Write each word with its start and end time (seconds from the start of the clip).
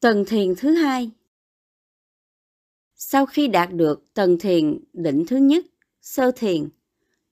Tầng 0.00 0.24
thiền 0.24 0.54
thứ 0.56 0.70
hai 0.70 1.10
Sau 2.96 3.26
khi 3.26 3.48
đạt 3.48 3.72
được 3.72 4.14
tầng 4.14 4.38
thiền 4.38 4.78
định 4.92 5.24
thứ 5.28 5.36
nhất, 5.36 5.66
sơ 6.00 6.30
thiền, 6.36 6.68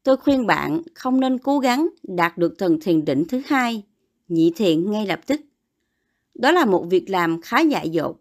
tôi 0.02 0.16
khuyên 0.16 0.46
bạn 0.46 0.82
không 0.94 1.20
nên 1.20 1.38
cố 1.38 1.58
gắng 1.58 1.88
đạt 2.02 2.38
được 2.38 2.58
tầng 2.58 2.78
thiền 2.80 3.04
định 3.04 3.24
thứ 3.28 3.42
hai, 3.46 3.82
nhị 4.28 4.52
thiền 4.56 4.90
ngay 4.90 5.06
lập 5.06 5.20
tức. 5.26 5.40
Đó 6.34 6.52
là 6.52 6.64
một 6.64 6.86
việc 6.90 7.10
làm 7.10 7.40
khá 7.40 7.60
dại 7.60 7.90
dột, 7.90 8.20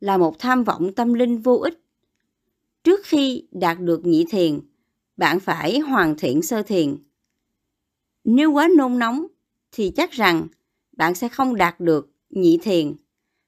là 0.00 0.18
một 0.18 0.38
tham 0.38 0.64
vọng 0.64 0.92
tâm 0.94 1.14
linh 1.14 1.38
vô 1.38 1.56
ích. 1.56 1.80
Trước 2.84 3.00
khi 3.04 3.48
đạt 3.52 3.80
được 3.80 4.06
nhị 4.06 4.26
thiền, 4.30 4.60
bạn 5.16 5.40
phải 5.40 5.78
hoàn 5.78 6.16
thiện 6.16 6.42
sơ 6.42 6.62
thiền. 6.62 6.96
Nếu 8.24 8.52
quá 8.52 8.68
nôn 8.76 8.98
nóng 8.98 9.26
thì 9.72 9.92
chắc 9.96 10.10
rằng 10.10 10.46
bạn 10.92 11.14
sẽ 11.14 11.28
không 11.28 11.56
đạt 11.56 11.80
được 11.80 12.10
nhị 12.30 12.58
thiền 12.62 12.94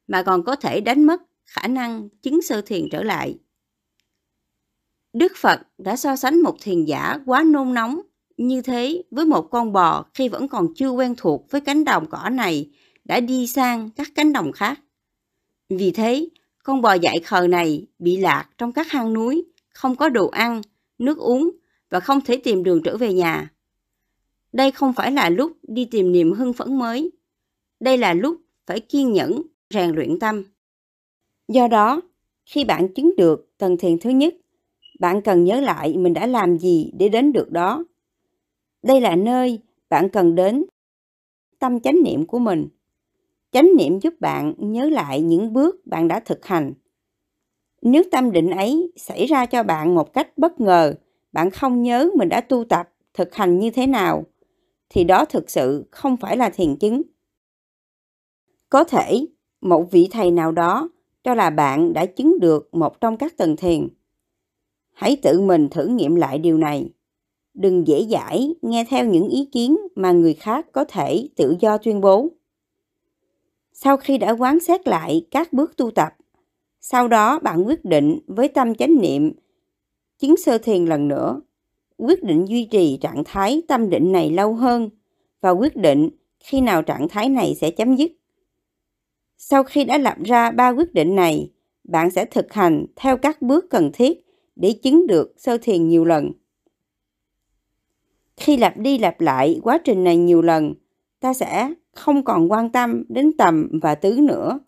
mà 0.09 0.23
còn 0.23 0.43
có 0.43 0.57
thể 0.57 0.81
đánh 0.81 1.05
mất 1.05 1.23
khả 1.47 1.69
năng 1.69 2.09
chứng 2.23 2.43
sơ 2.43 2.61
thiền 2.61 2.89
trở 2.91 3.03
lại. 3.03 3.39
Đức 5.13 5.33
Phật 5.37 5.61
đã 5.79 5.97
so 5.97 6.17
sánh 6.17 6.43
một 6.43 6.57
thiền 6.61 6.85
giả 6.85 7.19
quá 7.27 7.45
nôn 7.47 7.75
nóng 7.75 8.01
như 8.37 8.63
thế 8.63 9.03
với 9.11 9.25
một 9.25 9.49
con 9.51 9.73
bò 9.73 10.05
khi 10.15 10.29
vẫn 10.29 10.49
còn 10.49 10.75
chưa 10.75 10.91
quen 10.91 11.15
thuộc 11.17 11.51
với 11.51 11.61
cánh 11.61 11.85
đồng 11.85 12.07
cỏ 12.11 12.29
này 12.33 12.71
đã 13.05 13.21
đi 13.21 13.47
sang 13.47 13.91
các 13.91 14.09
cánh 14.15 14.33
đồng 14.33 14.53
khác. 14.53 14.81
Vì 15.69 15.91
thế, 15.91 16.29
con 16.63 16.83
bò 16.83 16.95
dại 16.95 17.21
khờ 17.25 17.47
này 17.47 17.87
bị 17.99 18.17
lạc 18.17 18.49
trong 18.59 18.73
các 18.73 18.91
hang 18.91 19.13
núi, 19.13 19.45
không 19.69 19.97
có 19.97 20.09
đồ 20.09 20.29
ăn, 20.29 20.63
nước 20.99 21.19
uống 21.19 21.51
và 21.91 22.01
không 22.01 22.21
thể 22.21 22.37
tìm 22.37 22.63
đường 22.65 22.83
trở 22.83 22.97
về 22.97 23.13
nhà. 23.13 23.51
Đây 24.53 24.71
không 24.71 24.93
phải 24.93 25.13
là 25.13 25.31
lúc 25.31 25.53
đi 25.63 25.85
tìm 25.85 26.13
niềm 26.13 26.33
hưng 26.33 26.53
phấn 26.53 26.79
mới. 26.79 27.11
Đây 27.81 27.99
là 27.99 28.15
lúc 28.15 28.37
phải 28.67 28.81
kiên 28.81 29.13
nhẫn, 29.13 29.43
rèn 29.71 29.91
luyện 29.91 30.19
tâm. 30.19 30.45
Do 31.49 31.69
đó, 31.69 32.01
khi 32.47 32.65
bạn 32.65 32.95
chứng 32.95 33.15
được 33.17 33.53
tầng 33.59 33.77
thiền 33.77 33.99
thứ 33.99 34.11
nhất, 34.11 34.35
bạn 34.99 35.23
cần 35.23 35.45
nhớ 35.45 35.61
lại 35.61 35.97
mình 35.97 36.15
đã 36.15 36.27
làm 36.27 36.59
gì 36.59 36.93
để 36.99 37.09
đến 37.09 37.33
được 37.33 37.51
đó. 37.51 37.85
Đây 38.83 39.01
là 39.01 39.17
nơi 39.17 39.61
bạn 39.89 40.09
cần 40.09 40.35
đến 40.35 40.65
tâm 41.59 41.81
chánh 41.81 42.03
niệm 42.05 42.27
của 42.27 42.39
mình. 42.39 42.69
Chánh 43.53 43.71
niệm 43.79 44.01
giúp 44.01 44.15
bạn 44.21 44.55
nhớ 44.59 44.89
lại 44.89 45.21
những 45.21 45.53
bước 45.53 45.87
bạn 45.87 46.09
đã 46.09 46.21
thực 46.21 46.47
hành. 46.47 46.73
Nếu 47.83 48.03
tâm 48.11 48.33
định 48.33 48.51
ấy 48.51 48.93
xảy 48.97 49.27
ra 49.27 49.47
cho 49.47 49.63
bạn 49.63 49.95
một 49.95 50.13
cách 50.13 50.39
bất 50.39 50.61
ngờ, 50.61 50.95
bạn 51.33 51.51
không 51.51 51.83
nhớ 51.83 52.11
mình 52.15 52.29
đã 52.29 52.41
tu 52.41 52.65
tập, 52.65 52.89
thực 53.15 53.35
hành 53.35 53.59
như 53.59 53.71
thế 53.71 53.87
nào, 53.87 54.25
thì 54.89 55.05
đó 55.05 55.25
thực 55.25 55.51
sự 55.51 55.85
không 55.91 56.17
phải 56.17 56.37
là 56.37 56.51
thiền 56.51 56.77
chứng. 56.77 57.03
Có 58.69 58.85
thể 58.85 59.27
một 59.67 59.91
vị 59.91 60.09
thầy 60.11 60.31
nào 60.31 60.53
đó 60.53 60.89
cho 61.25 61.35
là 61.35 61.51
bạn 61.51 61.93
đã 61.93 62.07
chứng 62.07 62.41
được 62.41 62.69
một 62.73 63.01
trong 63.01 63.17
các 63.17 63.37
tầng 63.37 63.57
thiền. 63.57 63.89
Hãy 64.93 65.17
tự 65.23 65.41
mình 65.41 65.69
thử 65.69 65.87
nghiệm 65.87 66.15
lại 66.15 66.39
điều 66.39 66.59
này. 66.59 66.91
Đừng 67.55 67.87
dễ 67.87 68.07
dãi 68.11 68.55
nghe 68.63 68.85
theo 68.89 69.05
những 69.05 69.29
ý 69.29 69.49
kiến 69.53 69.77
mà 69.95 70.13
người 70.13 70.35
khác 70.35 70.67
có 70.73 70.85
thể 70.85 71.29
tự 71.37 71.57
do 71.61 71.79
tuyên 71.79 72.01
bố. 72.01 72.29
Sau 73.73 73.97
khi 73.97 74.19
đã 74.19 74.31
quán 74.31 74.61
xét 74.61 74.89
lại 74.89 75.27
các 75.31 75.53
bước 75.53 75.77
tu 75.77 75.91
tập, 75.91 76.09
sau 76.81 77.09
đó 77.09 77.39
bạn 77.39 77.67
quyết 77.67 77.85
định 77.85 78.19
với 78.27 78.49
tâm 78.49 78.75
chánh 78.75 79.01
niệm 79.01 79.33
chứng 80.19 80.37
sơ 80.37 80.59
thiền 80.59 80.85
lần 80.85 81.09
nữa, 81.09 81.41
quyết 81.99 82.25
định 82.25 82.45
duy 82.49 82.65
trì 82.65 82.99
trạng 83.01 83.23
thái 83.25 83.63
tâm 83.69 83.91
định 83.91 84.13
này 84.13 84.31
lâu 84.31 84.55
hơn 84.55 84.91
và 85.41 85.51
quyết 85.51 85.77
định 85.77 86.09
khi 86.41 86.61
nào 86.61 86.83
trạng 86.83 87.09
thái 87.09 87.29
này 87.29 87.55
sẽ 87.55 87.71
chấm 87.71 87.97
dứt. 87.97 88.13
Sau 89.39 89.65
khi 89.65 89.85
đã 89.85 89.99
lập 89.99 90.17
ra 90.25 90.51
ba 90.51 90.69
quyết 90.69 90.95
định 90.95 91.15
này, 91.17 91.51
bạn 91.85 92.11
sẽ 92.11 92.25
thực 92.25 92.53
hành 92.53 92.87
theo 92.97 93.17
các 93.17 93.43
bước 93.43 93.71
cần 93.71 93.91
thiết 93.93 94.27
để 94.57 94.73
chứng 94.73 95.07
được 95.07 95.35
sơ 95.39 95.59
thiền 95.59 95.89
nhiều 95.89 96.05
lần. 96.05 96.33
Khi 98.37 98.57
lặp 98.57 98.77
đi 98.77 98.99
lặp 98.99 99.21
lại 99.21 99.61
quá 99.63 99.79
trình 99.79 100.05
này 100.05 100.17
nhiều 100.17 100.43
lần, 100.43 100.75
ta 101.21 101.35
sẽ 101.35 101.73
không 101.93 102.25
còn 102.25 102.53
quan 102.53 102.73
tâm 102.73 103.05
đến 103.09 103.33
tầm 103.37 103.69
và 103.83 103.95
tứ 103.95 104.21
nữa. 104.21 104.59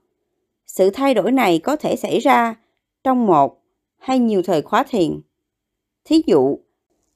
Sự 0.66 0.90
thay 0.90 1.14
đổi 1.14 1.32
này 1.32 1.58
có 1.58 1.76
thể 1.76 1.96
xảy 1.96 2.18
ra 2.18 2.54
trong 3.04 3.26
một 3.26 3.62
hay 3.98 4.18
nhiều 4.18 4.42
thời 4.42 4.62
khóa 4.62 4.84
thiền. 4.88 5.20
Thí 6.04 6.22
dụ, 6.26 6.58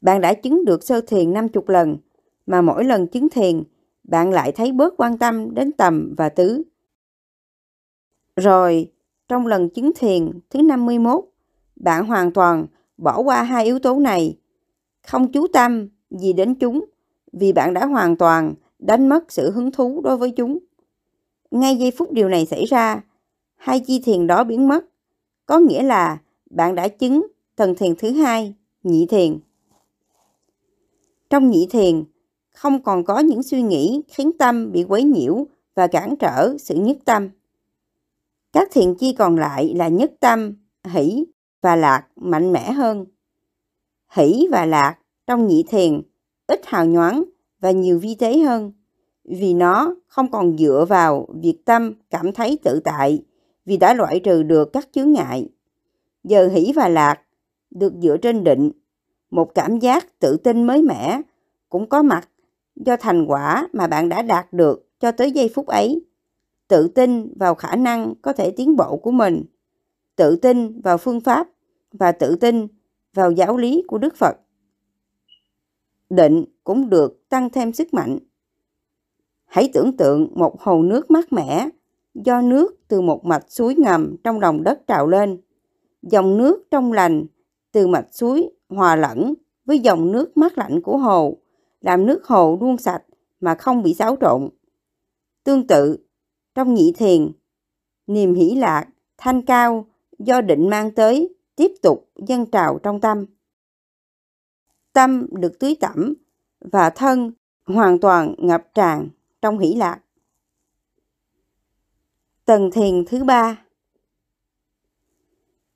bạn 0.01 0.21
đã 0.21 0.35
chứng 0.35 0.65
được 0.65 0.85
sơ 0.85 1.01
thiền 1.01 1.33
50 1.33 1.65
lần, 1.67 1.97
mà 2.47 2.63
mỗi 2.63 2.85
lần 2.85 3.07
chứng 3.07 3.29
thiền, 3.29 3.63
bạn 4.05 4.31
lại 4.31 4.53
thấy 4.53 4.73
bớt 4.73 4.95
quan 4.97 5.19
tâm 5.19 5.55
đến 5.55 5.73
tầm 5.73 6.15
và 6.17 6.29
tứ. 6.29 6.63
Rồi, 8.37 8.91
trong 9.29 9.47
lần 9.47 9.69
chứng 9.69 9.91
thiền 9.97 10.31
thứ 10.51 10.63
51, 10.63 11.25
bạn 11.77 12.07
hoàn 12.07 12.33
toàn 12.33 12.67
bỏ 12.97 13.21
qua 13.21 13.43
hai 13.43 13.65
yếu 13.65 13.79
tố 13.79 13.99
này, 13.99 14.39
không 15.07 15.33
chú 15.33 15.47
tâm 15.47 15.89
gì 16.11 16.33
đến 16.33 16.55
chúng 16.55 16.85
vì 17.33 17.53
bạn 17.53 17.75
đã 17.75 17.87
hoàn 17.87 18.17
toàn 18.17 18.55
đánh 18.79 19.09
mất 19.09 19.33
sự 19.33 19.51
hứng 19.51 19.73
thú 19.73 20.01
đối 20.05 20.17
với 20.17 20.31
chúng. 20.31 20.59
Ngay 21.51 21.77
giây 21.77 21.91
phút 21.91 22.13
điều 22.13 22.29
này 22.29 22.47
xảy 22.47 22.65
ra, 22.65 23.03
hai 23.57 23.81
chi 23.81 24.03
thiền 24.05 24.27
đó 24.27 24.45
biến 24.45 24.69
mất, 24.69 24.85
có 25.47 25.59
nghĩa 25.59 25.83
là 25.83 26.19
bạn 26.51 26.75
đã 26.75 26.89
chứng 26.89 27.27
tầng 27.57 27.75
thiền 27.75 27.95
thứ 27.97 28.11
hai, 28.11 28.55
nhị 28.83 29.07
thiền. 29.07 29.39
Trong 31.31 31.51
nhị 31.51 31.67
thiền, 31.71 32.05
không 32.55 32.83
còn 32.83 33.05
có 33.05 33.19
những 33.19 33.43
suy 33.43 33.63
nghĩ 33.63 34.03
khiến 34.09 34.31
tâm 34.39 34.73
bị 34.73 34.85
quấy 34.85 35.05
nhiễu 35.05 35.47
và 35.75 35.87
cản 35.87 36.17
trở 36.17 36.59
sự 36.59 36.75
nhất 36.75 36.97
tâm. 37.05 37.29
Các 38.53 38.69
thiền 38.71 38.95
chi 38.95 39.15
còn 39.19 39.37
lại 39.37 39.75
là 39.77 39.89
nhất 39.89 40.13
tâm, 40.21 40.55
hỷ 40.85 41.25
và 41.63 41.77
lạc 41.77 42.07
mạnh 42.17 42.53
mẽ 42.53 42.73
hơn. 42.73 43.05
Hỷ 44.17 44.47
và 44.51 44.67
lạc 44.67 44.99
trong 45.27 45.47
nhị 45.47 45.65
thiền 45.69 46.03
ít 46.47 46.61
hào 46.67 46.87
nhoáng 46.87 47.25
và 47.61 47.71
nhiều 47.71 47.99
vi 47.99 48.15
tế 48.15 48.39
hơn 48.39 48.73
vì 49.25 49.55
nó 49.55 49.95
không 50.07 50.31
còn 50.31 50.59
dựa 50.59 50.87
vào 50.89 51.29
việc 51.43 51.65
tâm 51.65 51.95
cảm 52.11 52.33
thấy 52.33 52.59
tự 52.65 52.81
tại 52.85 53.25
vì 53.65 53.77
đã 53.77 53.95
loại 53.95 54.21
trừ 54.21 54.43
được 54.43 54.73
các 54.73 54.89
chướng 54.93 55.13
ngại. 55.13 55.49
Giờ 56.25 56.49
hỷ 56.49 56.73
và 56.77 56.89
lạc 56.89 57.21
được 57.71 57.93
dựa 58.03 58.17
trên 58.17 58.45
định, 58.45 58.71
một 59.31 59.55
cảm 59.55 59.79
giác 59.79 60.19
tự 60.19 60.37
tin 60.37 60.65
mới 60.65 60.83
mẻ 60.83 61.21
cũng 61.69 61.89
có 61.89 62.03
mặt 62.03 62.29
do 62.77 62.97
thành 62.97 63.27
quả 63.27 63.69
mà 63.73 63.87
bạn 63.87 64.09
đã 64.09 64.23
đạt 64.23 64.53
được 64.53 64.89
cho 65.01 65.13
tới 65.13 65.33
giây 65.33 65.51
phút 65.55 65.67
ấy 65.67 66.05
tự 66.73 66.89
tin 66.89 67.35
vào 67.39 67.55
khả 67.55 67.77
năng 67.77 68.15
có 68.23 68.33
thể 68.33 68.51
tiến 68.51 68.77
bộ 68.77 68.97
của 68.97 69.11
mình, 69.11 69.45
tự 70.17 70.37
tin 70.37 70.81
vào 70.81 70.99
phương 70.99 71.21
pháp 71.21 71.49
và 71.93 72.13
tự 72.13 72.37
tin 72.37 72.67
vào 73.15 73.33
giáo 73.33 73.57
lý 73.57 73.83
của 73.89 73.99
Đức 73.99 74.17
Phật. 74.17 74.37
Định 76.11 76.45
cũng 76.65 76.91
được 76.91 77.29
tăng 77.29 77.51
thêm 77.51 77.73
sức 77.73 77.95
mạnh. 77.95 78.19
Hãy 79.45 79.71
tưởng 79.73 79.97
tượng 79.97 80.33
một 80.35 80.61
hồ 80.61 80.83
nước 80.83 81.11
mát 81.11 81.33
mẻ 81.33 81.69
do 82.15 82.41
nước 82.41 82.77
từ 82.89 83.01
một 83.01 83.25
mạch 83.25 83.45
suối 83.49 83.75
ngầm 83.75 84.17
trong 84.25 84.41
lòng 84.41 84.63
đất 84.63 84.87
trào 84.87 85.07
lên. 85.07 85.41
Dòng 86.03 86.39
nước 86.39 86.67
trong 86.71 86.93
lành 86.93 87.27
từ 87.73 87.87
mạch 87.87 88.15
suối 88.15 88.51
hòa 88.69 88.97
lẫn 88.97 89.35
với 89.65 89.79
dòng 89.79 90.13
nước 90.13 90.37
mát 90.37 90.59
lạnh 90.59 90.81
của 90.83 90.97
hồ, 90.97 91.39
làm 91.81 92.07
nước 92.07 92.27
hồ 92.27 92.59
luôn 92.61 92.79
sạch 92.79 93.03
mà 93.41 93.55
không 93.55 93.83
bị 93.83 93.95
xáo 93.95 94.17
trộn. 94.21 94.49
Tương 95.45 95.67
tự, 95.67 95.99
trong 96.55 96.75
nhị 96.75 96.93
thiền, 96.97 97.33
niềm 98.07 98.35
hỷ 98.35 98.55
lạc, 98.55 98.89
thanh 99.19 99.43
cao 99.43 99.87
do 100.19 100.41
định 100.41 100.71
mang 100.71 100.91
tới 100.95 101.35
tiếp 101.57 101.73
tục 101.83 102.11
dâng 102.27 102.47
trào 102.51 102.79
trong 102.83 103.01
tâm. 103.01 103.27
Tâm 104.93 105.27
được 105.31 105.59
tưới 105.59 105.77
tẩm 105.81 106.15
và 106.61 106.91
thân 106.91 107.33
hoàn 107.65 108.01
toàn 108.01 108.35
ngập 108.39 108.75
tràn 108.75 109.09
trong 109.43 109.59
hỷ 109.59 109.75
lạc. 109.75 110.01
Tầng 112.45 112.71
thiền 112.71 113.05
thứ 113.07 113.25
ba 113.25 113.65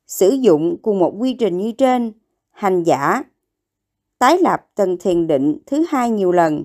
Sử 0.06 0.30
dụng 0.30 0.76
cùng 0.82 0.98
một 0.98 1.14
quy 1.18 1.36
trình 1.38 1.58
như 1.58 1.72
trên, 1.72 2.12
hành 2.50 2.82
giả 2.82 3.22
tái 4.18 4.38
lập 4.38 4.66
tầng 4.74 4.96
thiền 5.00 5.26
định 5.26 5.58
thứ 5.66 5.84
hai 5.88 6.10
nhiều 6.10 6.32
lần. 6.32 6.64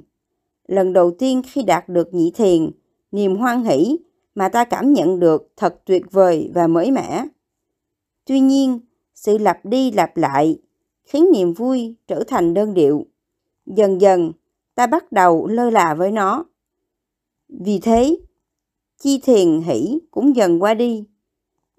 Lần 0.68 0.94
đầu 0.94 1.12
tiên 1.20 1.42
khi 1.48 1.64
đạt 1.64 1.90
được 1.90 2.14
nhị 2.14 2.32
thiền, 2.32 2.72
niềm 3.12 3.36
hoan 3.36 3.64
hỷ 3.64 3.98
mà 4.36 4.50
ta 4.50 4.64
cảm 4.64 4.94
nhận 4.94 5.20
được 5.20 5.54
thật 5.58 5.82
tuyệt 5.86 6.12
vời 6.12 6.52
và 6.54 6.68
mới 6.68 6.92
mẻ. 6.92 7.26
Tuy 8.26 8.40
nhiên, 8.40 8.80
sự 9.16 9.38
lặp 9.38 9.66
đi 9.66 9.92
lặp 9.92 10.18
lại 10.18 10.60
khiến 11.04 11.28
niềm 11.34 11.54
vui 11.54 11.96
trở 12.08 12.24
thành 12.28 12.54
đơn 12.54 12.74
điệu. 12.74 13.06
Dần 13.66 14.02
dần, 14.02 14.32
ta 14.76 14.88
bắt 14.88 15.12
đầu 15.12 15.48
lơ 15.48 15.70
là 15.70 15.94
với 15.94 16.12
nó. 16.12 16.46
Vì 17.50 17.80
thế, 17.80 18.18
chi 19.02 19.20
thiền 19.24 19.62
hỷ 19.62 20.00
cũng 20.12 20.36
dần 20.36 20.64
qua 20.64 20.74
đi. 20.74 21.06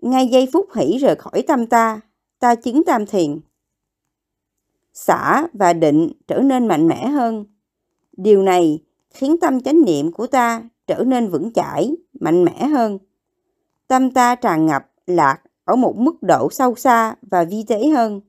Ngay 0.03 0.27
giây 0.27 0.49
phút 0.53 0.67
hỷ 0.75 0.99
rời 0.99 1.17
khỏi 1.17 1.43
tâm 1.43 1.67
ta, 1.67 2.01
ta 2.39 2.55
chứng 2.55 2.85
tam 2.85 3.07
thiền. 3.07 3.41
Xả 4.93 5.47
và 5.53 5.73
định 5.73 6.13
trở 6.27 6.39
nên 6.39 6.69
mạnh 6.69 6.89
mẽ 6.89 7.07
hơn. 7.07 7.45
Điều 8.13 8.43
này 8.43 8.83
khiến 9.11 9.37
tâm 9.41 9.61
chánh 9.61 9.83
niệm 9.87 10.13
của 10.13 10.27
ta 10.27 10.69
trở 10.97 11.05
nên 11.05 11.29
vững 11.29 11.53
chãi, 11.53 11.97
mạnh 12.21 12.45
mẽ 12.45 12.67
hơn. 12.67 12.99
tâm 13.89 14.11
ta 14.11 14.35
tràn 14.35 14.67
ngập 14.67 14.91
lạc 15.07 15.41
ở 15.65 15.77
một 15.77 15.97
mức 15.97 16.23
độ 16.23 16.49
sâu 16.51 16.75
xa 16.75 17.15
và 17.23 17.45
vi 17.45 17.65
tế 17.69 17.89
hơn. 17.89 18.21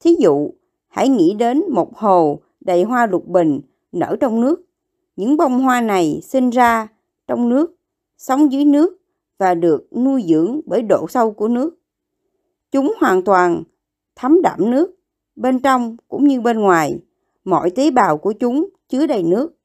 Thí 0.00 0.16
dụ, 0.18 0.50
hãy 0.88 1.08
nghĩ 1.08 1.34
đến 1.34 1.62
một 1.70 1.96
hồ 1.96 2.40
đầy 2.60 2.82
hoa 2.82 3.06
lục 3.06 3.28
bình 3.28 3.60
nở 3.92 4.16
trong 4.20 4.40
nước. 4.40 4.64
Những 5.16 5.36
bông 5.36 5.60
hoa 5.60 5.80
này 5.80 6.20
sinh 6.22 6.50
ra 6.50 6.88
trong 7.26 7.48
nước, 7.48 7.74
sống 8.18 8.52
dưới 8.52 8.64
nước 8.64 8.96
và 9.38 9.54
được 9.54 9.88
nuôi 9.92 10.24
dưỡng 10.28 10.60
bởi 10.66 10.82
độ 10.82 11.06
sâu 11.08 11.32
của 11.32 11.48
nước. 11.48 11.78
Chúng 12.70 12.94
hoàn 13.00 13.22
toàn 13.22 13.62
thấm 14.16 14.42
đẫm 14.42 14.70
nước, 14.70 14.94
bên 15.36 15.60
trong 15.60 15.96
cũng 16.08 16.28
như 16.28 16.40
bên 16.40 16.58
ngoài. 16.60 17.00
Mọi 17.44 17.70
tế 17.70 17.90
bào 17.90 18.18
của 18.18 18.32
chúng 18.32 18.68
chứa 18.88 19.06
đầy 19.06 19.22
nước. 19.22 19.56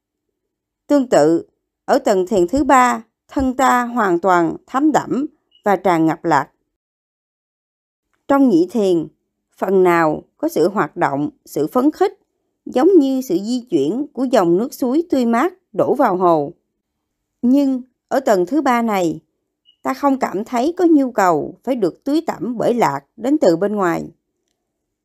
Tương 0.88 1.10
tự, 1.10 1.46
ở 1.88 2.00
tầng 2.00 2.25
thiền 2.28 2.48
thứ 2.48 2.63
ba, 2.63 3.04
thân 3.28 3.54
ta 3.54 3.84
hoàn 3.84 4.19
toàn 4.19 4.56
thấm 4.68 4.92
đẫm 4.92 5.25
và 5.63 5.75
tràn 5.75 6.06
ngập 6.06 6.25
lạc. 6.25 6.50
Trong 8.28 8.50
nhị 8.50 8.68
thiền, 8.72 9.07
phần 9.57 9.84
nào 9.84 10.24
có 10.38 10.50
sự 10.50 10.69
hoạt 10.69 10.98
động, 10.98 11.30
sự 11.45 11.68
phấn 11.68 11.92
khích, 11.92 12.19
giống 12.66 12.89
như 13.00 13.22
sự 13.22 13.38
di 13.38 13.66
chuyển 13.69 14.06
của 14.13 14.24
dòng 14.24 14.57
nước 14.57 14.74
suối 14.74 15.04
tươi 15.10 15.25
mát 15.25 15.54
đổ 15.74 15.95
vào 15.95 16.18
hồ. 16.18 16.51
Nhưng 17.42 17.81
ở 18.07 18.19
tầng 18.19 18.45
thứ 18.45 18.62
ba 18.62 18.81
này, 18.81 19.19
ta 19.84 19.94
không 19.94 20.19
cảm 20.19 20.45
thấy 20.45 20.74
có 20.78 20.86
nhu 20.86 21.12
cầu 21.12 21.56
phải 21.63 21.75
được 21.75 22.04
tưới 22.04 22.22
tẩm 22.28 22.57
bởi 22.57 22.74
lạc 22.74 23.01
đến 23.18 23.38
từ 23.42 23.56
bên 23.56 23.75
ngoài. 23.75 24.12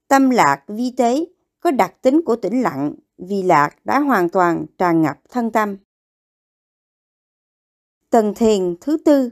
Tâm 0.09 0.31
lạc 0.31 0.63
vi 0.69 0.95
tế 0.97 1.25
có 1.61 1.71
đặc 1.71 2.03
tính 2.03 2.23
của 2.23 2.37
tĩnh 2.37 2.63
lặng 2.63 2.95
vì 3.19 3.43
lạc 3.43 3.77
đã 3.85 4.01
hoàn 4.01 4.29
toàn 4.29 4.67
tràn 4.79 5.03
ngập 5.03 5.17
thân 5.31 5.51
tâm. 5.51 5.77
Tầng 8.13 8.35
thiền 8.35 8.77
thứ 8.81 8.97
tư 9.05 9.31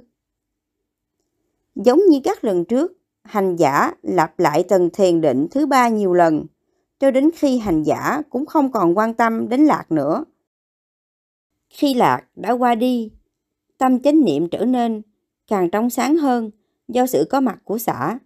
Giống 1.74 2.00
như 2.08 2.20
các 2.24 2.44
lần 2.44 2.64
trước, 2.64 2.92
hành 3.22 3.56
giả 3.56 3.92
lặp 4.02 4.38
lại 4.38 4.64
tầng 4.68 4.90
thiền 4.92 5.20
định 5.20 5.46
thứ 5.50 5.66
ba 5.66 5.88
nhiều 5.88 6.12
lần, 6.12 6.46
cho 6.98 7.10
đến 7.10 7.30
khi 7.36 7.58
hành 7.58 7.82
giả 7.82 8.22
cũng 8.30 8.46
không 8.46 8.72
còn 8.72 8.98
quan 8.98 9.14
tâm 9.14 9.48
đến 9.48 9.60
lạc 9.60 9.92
nữa. 9.92 10.24
Khi 11.68 11.94
lạc 11.94 12.24
đã 12.36 12.52
qua 12.52 12.74
đi, 12.74 13.12
tâm 13.78 14.02
chánh 14.02 14.24
niệm 14.24 14.48
trở 14.48 14.64
nên 14.64 15.02
càng 15.46 15.70
trong 15.70 15.90
sáng 15.90 16.16
hơn 16.16 16.50
do 16.88 17.06
sự 17.06 17.26
có 17.30 17.40
mặt 17.40 17.58
của 17.64 17.78
xã. 17.78 18.18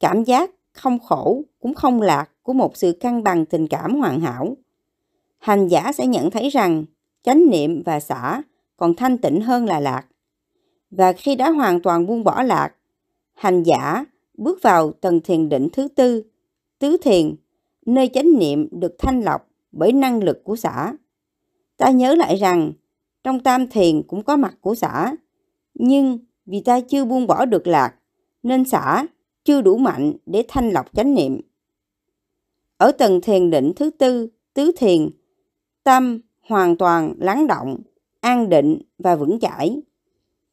Cảm 0.00 0.24
giác 0.24 0.50
không 0.72 0.98
khổ 0.98 1.42
cũng 1.60 1.74
không 1.74 2.02
lạc 2.02 2.30
của 2.42 2.52
một 2.52 2.76
sự 2.76 2.96
cân 3.00 3.22
bằng 3.22 3.46
tình 3.46 3.68
cảm 3.68 3.94
hoàn 3.94 4.20
hảo. 4.20 4.56
Hành 5.38 5.68
giả 5.68 5.92
sẽ 5.92 6.06
nhận 6.06 6.30
thấy 6.30 6.48
rằng 6.48 6.84
chánh 7.22 7.50
niệm 7.50 7.82
và 7.86 8.00
xã 8.00 8.42
còn 8.82 8.94
thanh 8.94 9.18
tịnh 9.18 9.40
hơn 9.40 9.66
là 9.66 9.80
lạc. 9.80 10.06
Và 10.90 11.12
khi 11.12 11.34
đã 11.36 11.50
hoàn 11.50 11.80
toàn 11.82 12.06
buông 12.06 12.24
bỏ 12.24 12.42
lạc, 12.42 12.74
hành 13.34 13.62
giả 13.62 14.04
bước 14.34 14.62
vào 14.62 14.92
tầng 14.92 15.20
thiền 15.20 15.48
định 15.48 15.68
thứ 15.72 15.88
tư, 15.88 16.22
tứ 16.78 16.96
thiền, 17.02 17.34
nơi 17.86 18.10
chánh 18.14 18.38
niệm 18.38 18.68
được 18.80 18.94
thanh 18.98 19.20
lọc 19.20 19.48
bởi 19.72 19.92
năng 19.92 20.22
lực 20.22 20.44
của 20.44 20.56
xã. 20.56 20.92
Ta 21.76 21.90
nhớ 21.90 22.14
lại 22.14 22.36
rằng 22.36 22.72
trong 23.24 23.40
tam 23.40 23.66
thiền 23.66 24.02
cũng 24.02 24.22
có 24.22 24.36
mặt 24.36 24.54
của 24.60 24.74
xã, 24.74 25.14
nhưng 25.74 26.18
vì 26.46 26.60
ta 26.60 26.80
chưa 26.80 27.04
buông 27.04 27.26
bỏ 27.26 27.44
được 27.44 27.66
lạc, 27.66 27.94
nên 28.42 28.64
xã 28.64 29.06
chưa 29.44 29.60
đủ 29.60 29.76
mạnh 29.76 30.12
để 30.26 30.44
thanh 30.48 30.70
lọc 30.70 30.94
chánh 30.94 31.14
niệm. 31.14 31.40
Ở 32.76 32.92
tầng 32.92 33.20
thiền 33.20 33.50
định 33.50 33.72
thứ 33.76 33.90
tư, 33.90 34.28
tứ 34.54 34.72
thiền, 34.76 35.10
tâm 35.84 36.20
hoàn 36.40 36.76
toàn 36.76 37.14
lắng 37.18 37.46
động, 37.46 37.78
an 38.22 38.48
định 38.48 38.78
và 38.98 39.16
vững 39.16 39.40
chãi. 39.40 39.82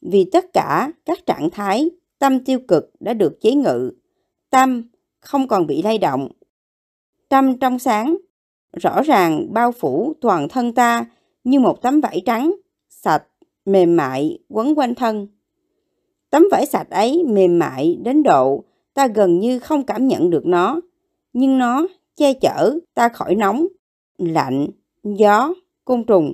Vì 0.01 0.29
tất 0.31 0.53
cả 0.53 0.91
các 1.05 1.25
trạng 1.25 1.49
thái 1.49 1.89
tâm 2.19 2.43
tiêu 2.43 2.59
cực 2.67 2.91
đã 2.99 3.13
được 3.13 3.41
chế 3.41 3.51
ngự, 3.51 3.91
tâm 4.49 4.83
không 5.19 5.47
còn 5.47 5.67
bị 5.67 5.81
lay 5.81 5.97
động. 5.97 6.27
Tâm 7.29 7.57
trong 7.57 7.79
sáng, 7.79 8.17
rõ 8.73 9.01
ràng 9.01 9.53
bao 9.53 9.71
phủ 9.71 10.13
toàn 10.21 10.49
thân 10.49 10.73
ta 10.73 11.05
như 11.43 11.59
một 11.59 11.81
tấm 11.81 12.01
vải 12.01 12.21
trắng, 12.25 12.55
sạch, 12.89 13.23
mềm 13.65 13.95
mại, 13.95 14.39
quấn 14.49 14.75
quanh 14.75 14.95
thân. 14.95 15.27
Tấm 16.29 16.43
vải 16.51 16.65
sạch 16.65 16.89
ấy 16.89 17.23
mềm 17.27 17.59
mại 17.59 17.97
đến 18.03 18.23
độ 18.23 18.63
ta 18.93 19.07
gần 19.07 19.39
như 19.39 19.59
không 19.59 19.85
cảm 19.85 20.07
nhận 20.07 20.29
được 20.29 20.45
nó, 20.45 20.81
nhưng 21.33 21.57
nó 21.57 21.87
che 22.15 22.33
chở 22.33 22.79
ta 22.93 23.09
khỏi 23.09 23.35
nóng, 23.35 23.67
lạnh, 24.17 24.67
gió, 25.03 25.53
côn 25.85 26.03
trùng. 26.03 26.33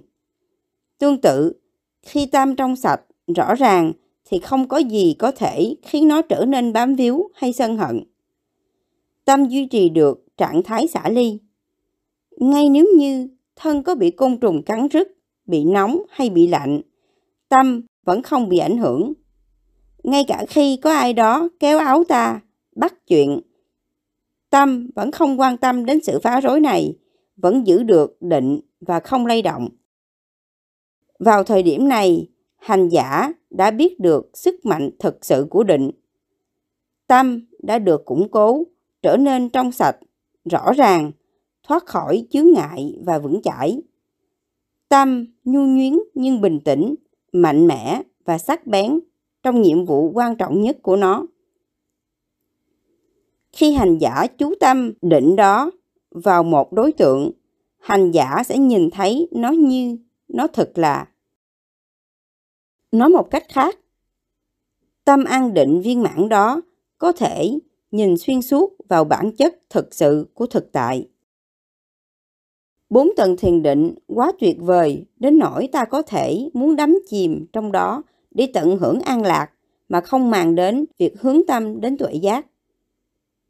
Tương 0.99 1.21
tự, 1.21 1.53
khi 2.01 2.25
tam 2.25 2.55
trong 2.55 2.75
sạch, 2.75 3.01
rõ 3.35 3.55
ràng 3.55 3.93
thì 4.25 4.39
không 4.39 4.67
có 4.67 4.77
gì 4.77 5.15
có 5.19 5.31
thể 5.31 5.75
khiến 5.81 6.07
nó 6.07 6.21
trở 6.21 6.45
nên 6.45 6.73
bám 6.73 6.95
víu 6.95 7.29
hay 7.35 7.53
sân 7.53 7.77
hận. 7.77 8.03
Tâm 9.25 9.45
duy 9.47 9.65
trì 9.65 9.89
được 9.89 10.25
trạng 10.37 10.63
thái 10.63 10.87
xả 10.87 11.09
ly. 11.09 11.39
Ngay 12.37 12.69
nếu 12.69 12.85
như 12.97 13.29
thân 13.55 13.83
có 13.83 13.95
bị 13.95 14.11
côn 14.11 14.37
trùng 14.37 14.63
cắn 14.63 14.87
rứt, 14.87 15.07
bị 15.45 15.63
nóng 15.63 16.01
hay 16.09 16.29
bị 16.29 16.47
lạnh, 16.47 16.81
tâm 17.49 17.81
vẫn 18.05 18.21
không 18.21 18.49
bị 18.49 18.57
ảnh 18.57 18.77
hưởng. 18.77 19.13
Ngay 20.03 20.23
cả 20.27 20.45
khi 20.49 20.77
có 20.77 20.93
ai 20.93 21.13
đó 21.13 21.49
kéo 21.59 21.79
áo 21.79 22.03
ta, 22.03 22.41
bắt 22.75 23.07
chuyện, 23.07 23.41
tâm 24.49 24.89
vẫn 24.95 25.11
không 25.11 25.39
quan 25.39 25.57
tâm 25.57 25.85
đến 25.85 25.99
sự 26.03 26.19
phá 26.23 26.41
rối 26.41 26.59
này, 26.59 26.97
vẫn 27.37 27.67
giữ 27.67 27.83
được 27.83 28.17
định 28.21 28.59
và 28.79 28.99
không 28.99 29.25
lay 29.25 29.41
động. 29.41 29.69
Vào 31.19 31.43
thời 31.43 31.63
điểm 31.63 31.87
này, 31.87 32.29
hành 32.55 32.89
giả 32.89 33.33
đã 33.49 33.71
biết 33.71 33.99
được 33.99 34.29
sức 34.33 34.65
mạnh 34.65 34.89
thực 34.99 35.25
sự 35.25 35.47
của 35.49 35.63
định. 35.63 35.91
Tâm 37.07 37.45
đã 37.59 37.79
được 37.79 38.05
củng 38.05 38.29
cố, 38.29 38.63
trở 39.01 39.17
nên 39.17 39.49
trong 39.49 39.71
sạch, 39.71 39.97
rõ 40.45 40.73
ràng, 40.73 41.11
thoát 41.63 41.85
khỏi 41.85 42.27
chướng 42.29 42.51
ngại 42.53 42.99
và 43.05 43.19
vững 43.19 43.41
chãi. 43.41 43.81
Tâm 44.89 45.25
nhu 45.43 45.59
nhuyến 45.59 45.99
nhưng 46.13 46.41
bình 46.41 46.59
tĩnh, 46.59 46.95
mạnh 47.31 47.67
mẽ 47.67 48.01
và 48.25 48.37
sắc 48.37 48.67
bén 48.67 48.99
trong 49.43 49.61
nhiệm 49.61 49.85
vụ 49.85 50.11
quan 50.13 50.35
trọng 50.35 50.61
nhất 50.61 50.77
của 50.81 50.95
nó. 50.95 51.25
Khi 53.51 53.71
hành 53.71 53.97
giả 53.97 54.27
chú 54.37 54.53
tâm 54.59 54.93
định 55.01 55.35
đó 55.35 55.71
vào 56.11 56.43
một 56.43 56.73
đối 56.73 56.91
tượng, 56.91 57.31
hành 57.79 58.11
giả 58.11 58.43
sẽ 58.45 58.57
nhìn 58.57 58.89
thấy 58.91 59.27
nó 59.31 59.49
như 59.49 59.97
nó 60.27 60.47
thật 60.47 60.71
là. 60.75 61.07
Nói 62.91 63.09
một 63.09 63.27
cách 63.31 63.45
khác, 63.49 63.79
tâm 65.05 65.23
an 65.23 65.53
định 65.53 65.81
viên 65.81 66.03
mãn 66.03 66.29
đó 66.29 66.61
có 66.97 67.11
thể 67.11 67.59
nhìn 67.91 68.17
xuyên 68.17 68.41
suốt 68.41 68.73
vào 68.89 69.03
bản 69.03 69.31
chất 69.35 69.55
thực 69.69 69.95
sự 69.95 70.27
của 70.33 70.45
thực 70.45 70.71
tại. 70.71 71.07
Bốn 72.89 73.09
tầng 73.17 73.37
thiền 73.37 73.63
định 73.63 73.95
quá 74.07 74.31
tuyệt 74.39 74.57
vời 74.59 75.05
đến 75.17 75.37
nỗi 75.37 75.69
ta 75.71 75.85
có 75.85 76.01
thể 76.01 76.49
muốn 76.53 76.75
đắm 76.75 76.99
chìm 77.07 77.45
trong 77.53 77.71
đó 77.71 78.03
để 78.31 78.47
tận 78.53 78.77
hưởng 78.77 78.99
an 78.99 79.21
lạc 79.21 79.51
mà 79.89 80.01
không 80.01 80.31
màng 80.31 80.55
đến 80.55 80.85
việc 80.97 81.21
hướng 81.21 81.41
tâm 81.47 81.81
đến 81.81 81.97
tuệ 81.97 82.13
giác. 82.13 82.45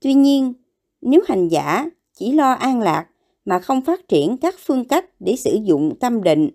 Tuy 0.01 0.13
nhiên, 0.13 0.53
nếu 1.01 1.21
hành 1.27 1.47
giả 1.47 1.89
chỉ 2.13 2.31
lo 2.31 2.51
an 2.51 2.81
lạc 2.81 3.07
mà 3.45 3.59
không 3.59 3.81
phát 3.81 4.07
triển 4.07 4.37
các 4.37 4.55
phương 4.59 4.85
cách 4.85 5.05
để 5.19 5.35
sử 5.35 5.57
dụng 5.63 5.95
tâm 5.99 6.23
định, 6.23 6.49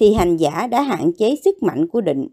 thì 0.00 0.12
hành 0.12 0.36
giả 0.36 0.66
đã 0.66 0.82
hạn 0.82 1.12
chế 1.12 1.36
sức 1.44 1.62
mạnh 1.62 1.86
của 1.86 2.00
định. 2.00 2.28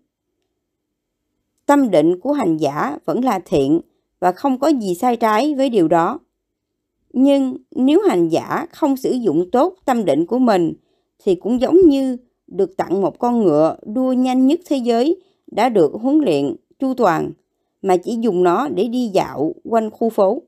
Tâm 1.65 1.91
định 1.91 2.19
của 2.19 2.31
hành 2.31 2.57
giả 2.57 2.97
vẫn 3.05 3.23
là 3.23 3.39
thiện 3.45 3.81
và 4.19 4.31
không 4.31 4.59
có 4.59 4.67
gì 4.67 4.95
sai 4.95 5.15
trái 5.15 5.55
với 5.55 5.69
điều 5.69 5.87
đó. 5.87 6.19
Nhưng 7.13 7.57
nếu 7.71 8.01
hành 8.09 8.29
giả 8.29 8.65
không 8.71 8.97
sử 8.97 9.11
dụng 9.11 9.51
tốt 9.51 9.75
tâm 9.85 10.05
định 10.05 10.25
của 10.25 10.39
mình, 10.39 10.73
thì 11.23 11.35
cũng 11.35 11.61
giống 11.61 11.77
như 11.85 12.17
được 12.47 12.77
tặng 12.77 13.01
một 13.01 13.19
con 13.19 13.43
ngựa 13.43 13.77
đua 13.85 14.13
nhanh 14.13 14.47
nhất 14.47 14.59
thế 14.65 14.77
giới 14.77 15.21
đã 15.47 15.69
được 15.69 15.93
huấn 15.93 16.17
luyện 16.17 16.55
chu 16.79 16.93
toàn, 16.93 17.31
mà 17.81 17.97
chỉ 17.97 18.17
dùng 18.21 18.43
nó 18.43 18.67
để 18.67 18.87
đi 18.87 19.07
dạo 19.13 19.53
quanh 19.63 19.89
khu 19.89 20.09
phố. 20.09 20.41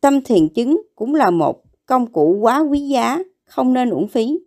Tâm 0.00 0.22
thiền 0.22 0.48
chứng 0.48 0.82
cũng 0.94 1.14
là 1.14 1.30
một 1.30 1.62
công 1.86 2.12
cụ 2.12 2.38
quá 2.40 2.60
quý 2.60 2.80
giá, 2.80 3.18
không 3.44 3.72
nên 3.72 3.90
uổng 3.90 4.08
phí. 4.08 4.38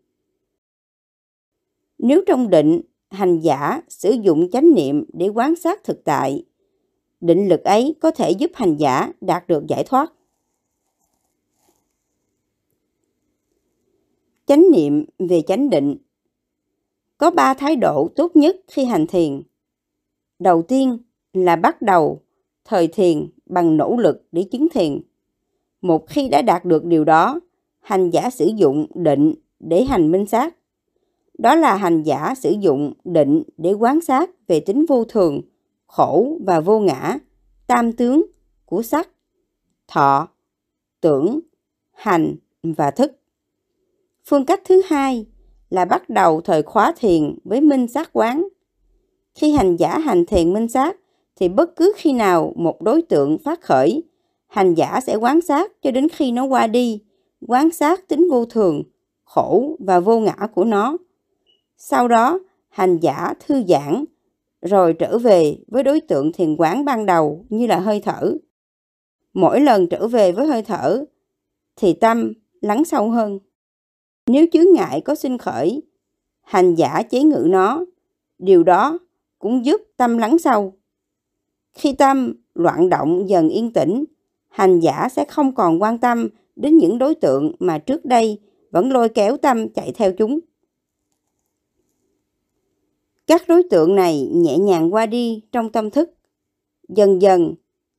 Nếu 1.98 2.22
trong 2.27 2.50
định, 2.50 2.82
hành 3.10 3.39
giả 3.39 3.82
sử 3.89 4.12
dụng 4.12 4.51
chánh 4.51 4.75
niệm 4.75 5.06
để 5.13 5.27
quan 5.27 5.56
sát 5.56 5.84
thực 5.84 6.04
tại, 6.04 6.46
định 7.22 7.48
lực 7.48 7.63
ấy 7.63 7.96
có 8.00 8.12
thể 8.12 8.32
giúp 8.32 8.51
hành 8.54 8.75
giả 8.75 9.12
đạt 9.22 9.48
được 9.48 9.68
giải 9.68 9.84
thoát. 9.84 10.13
Chánh 14.46 14.63
niệm 14.72 15.06
về 15.20 15.42
chánh 15.42 15.70
định 15.70 15.98
Có 17.18 17.32
ba 17.32 17.54
thái 17.54 17.75
độ 17.75 18.10
tốt 18.16 18.36
nhất 18.36 18.56
khi 18.68 18.86
hành 18.86 19.08
thiền. 19.08 19.42
Đầu 20.39 20.62
tiên 20.62 20.98
là 21.34 21.56
bắt 21.56 21.82
đầu 21.82 22.22
thời 22.66 22.88
thiền 22.88 23.27
bằng 23.46 23.77
nỗ 23.77 23.98
lực 23.98 24.27
để 24.32 24.44
chứng 24.51 24.68
thiền. 24.70 25.01
Một 25.82 26.10
khi 26.10 26.30
đã 26.30 26.42
đạt 26.42 26.66
được 26.66 26.86
điều 26.86 27.04
đó, 27.06 27.39
hành 27.80 28.10
giả 28.10 28.30
sử 28.30 28.46
dụng 28.56 28.88
định 28.96 29.34
để 29.60 29.84
hành 29.84 30.12
minh 30.12 30.25
sát. 30.25 30.57
Đó 31.38 31.56
là 31.56 31.75
hành 31.75 32.03
giả 32.03 32.34
sử 32.36 32.56
dụng 32.60 32.94
định 33.03 33.44
để 33.58 33.74
quán 33.74 34.01
sát 34.01 34.29
về 34.48 34.60
tính 34.60 34.86
vô 34.89 35.03
thường 35.03 35.41
khổ 35.88 36.38
và 36.46 36.60
vô 36.60 36.79
ngã, 36.79 37.17
tam 37.67 37.94
tướng 37.94 38.25
của 38.65 38.82
sắc, 38.82 39.10
thọ, 39.88 40.27
tưởng, 41.01 41.39
hành 41.94 42.36
và 42.63 42.91
thức. 42.91 43.12
Phương 44.25 44.46
cách 44.46 44.62
thứ 44.65 44.82
hai 44.86 45.25
là 45.70 45.86
bắt 45.86 46.10
đầu 46.10 46.41
thời 46.41 46.63
khóa 46.63 46.94
thiền 46.98 47.38
với 47.44 47.62
minh 47.62 47.88
sát 47.88 48.10
quán. 48.13 48.48
Khi 49.36 49.51
hành 49.51 49.75
giả 49.75 49.98
hành 49.98 50.25
thiền 50.25 50.53
minh 50.53 50.67
sát 50.67 50.98
thì 51.36 51.50
bất 51.50 51.75
cứ 51.75 51.94
khi 51.98 52.13
nào 52.13 52.53
một 52.56 52.82
đối 52.82 53.01
tượng 53.01 53.38
phát 53.38 53.62
khởi, 53.62 54.03
hành 54.48 54.74
giả 54.74 55.00
sẽ 55.03 55.15
quán 55.15 55.41
sát 55.41 55.72
cho 55.82 55.91
đến 55.91 56.10
khi 56.10 56.32
nó 56.32 56.46
qua 56.46 56.67
đi, 56.67 57.01
quán 57.48 57.72
sát 57.72 58.08
tính 58.08 58.27
vô 58.32 58.46
thường, 58.46 58.84
khổ 59.24 59.75
và 59.79 60.00
vô 60.00 60.20
ngã 60.20 60.48
của 60.56 60.63
nó. 60.63 60.98
Sau 61.77 62.07
đó, 62.07 62.39
hành 62.69 62.98
giả 62.98 63.34
thư 63.39 63.63
giãn, 63.67 64.05
rồi 64.62 64.93
trở 64.93 65.17
về 65.17 65.57
với 65.67 65.84
đối 65.84 66.01
tượng 66.01 66.31
thiền 66.31 66.55
quán 66.55 66.86
ban 66.86 67.05
đầu 67.05 67.46
như 67.50 67.67
là 67.67 67.79
hơi 67.79 68.01
thở. 68.01 68.34
Mỗi 69.34 69.62
lần 69.62 69.88
trở 69.89 70.07
về 70.07 70.31
với 70.31 70.48
hơi 70.48 70.63
thở, 70.63 71.05
thì 71.75 71.93
tâm 71.93 72.34
lắng 72.62 72.86
sâu 72.86 73.10
hơn. 73.10 73.39
Nếu 74.27 74.46
chướng 74.53 74.74
ngại 74.74 75.01
có 75.01 75.15
sinh 75.15 75.38
khởi, 75.38 75.81
hành 76.41 76.75
giả 76.75 77.03
chế 77.03 77.24
ngự 77.24 77.48
nó, 77.50 77.86
điều 78.39 78.63
đó 78.63 79.00
cũng 79.39 79.65
giúp 79.65 79.81
tâm 79.98 80.17
lắng 80.17 80.38
sâu. 80.38 80.74
Khi 81.74 81.93
tâm 81.93 82.34
loạn 82.55 82.89
động 82.89 83.29
dần 83.29 83.50
yên 83.50 83.74
tĩnh, 83.74 84.05
hành 84.50 84.79
giả 84.79 85.10
sẽ 85.12 85.25
không 85.25 85.55
còn 85.55 85.81
quan 85.81 85.98
tâm 85.98 86.29
đến 86.55 86.77
những 86.77 86.98
đối 86.98 87.15
tượng 87.15 87.55
mà 87.60 87.77
trước 87.77 88.05
đây 88.05 88.39
vẫn 88.72 88.91
lôi 88.91 89.10
kéo 89.10 89.38
tâm 89.38 89.69
chạy 89.69 89.91
theo 89.96 90.12
chúng. 90.13 90.39
Các 93.27 93.48
đối 93.48 93.63
tượng 93.63 93.96
này 93.96 94.29
nhẹ 94.34 94.57
nhàng 94.57 94.93
qua 94.93 95.05
đi 95.05 95.43
trong 95.51 95.72
tâm 95.72 95.89
thức. 95.91 96.13
Dần 96.89 97.22
dần, 97.22 97.55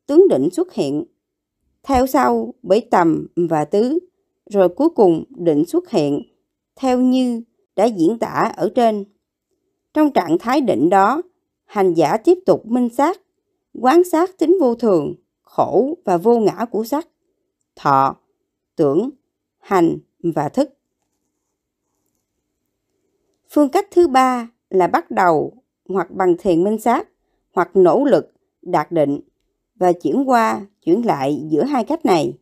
tướng 0.06 0.28
định 0.28 0.50
xuất 0.50 0.72
hiện. 0.72 1.04
Theo 1.82 2.06
sau 2.06 2.54
bởi 2.62 2.88
tầm 2.90 3.26
và 3.36 3.64
tứ, 3.64 3.98
rồi 4.50 4.68
cuối 4.68 4.88
cùng 4.90 5.24
định 5.36 5.64
xuất 5.64 5.90
hiện 5.90 6.22
theo 6.76 7.00
như 7.00 7.42
đã 7.76 7.84
diễn 7.84 8.18
tả 8.18 8.52
ở 8.56 8.70
trên. 8.74 9.04
Trong 9.94 10.12
trạng 10.12 10.38
thái 10.38 10.60
định 10.60 10.90
đó, 10.90 11.22
hành 11.64 11.94
giả 11.94 12.16
tiếp 12.16 12.38
tục 12.46 12.66
minh 12.66 12.88
sát, 12.88 13.20
quán 13.74 14.04
sát 14.04 14.38
tính 14.38 14.58
vô 14.60 14.74
thường, 14.74 15.14
khổ 15.42 15.94
và 16.04 16.16
vô 16.16 16.38
ngã 16.38 16.66
của 16.70 16.84
sắc, 16.84 17.08
thọ, 17.76 18.16
tưởng, 18.76 19.10
hành 19.58 19.98
và 20.22 20.48
thức. 20.48 20.70
Phương 23.50 23.68
cách 23.68 23.88
thứ 23.90 24.08
ba 24.08 24.48
là 24.70 24.86
bắt 24.86 25.10
đầu 25.10 25.52
hoặc 25.88 26.10
bằng 26.10 26.36
thiền 26.38 26.64
minh 26.64 26.78
sát 26.78 27.08
hoặc 27.54 27.70
nỗ 27.74 28.04
lực 28.04 28.32
đạt 28.62 28.92
định 28.92 29.20
và 29.74 29.92
chuyển 29.92 30.24
qua 30.28 30.66
chuyển 30.84 31.06
lại 31.06 31.42
giữa 31.48 31.64
hai 31.64 31.84
cách 31.84 32.06
này. 32.06 32.38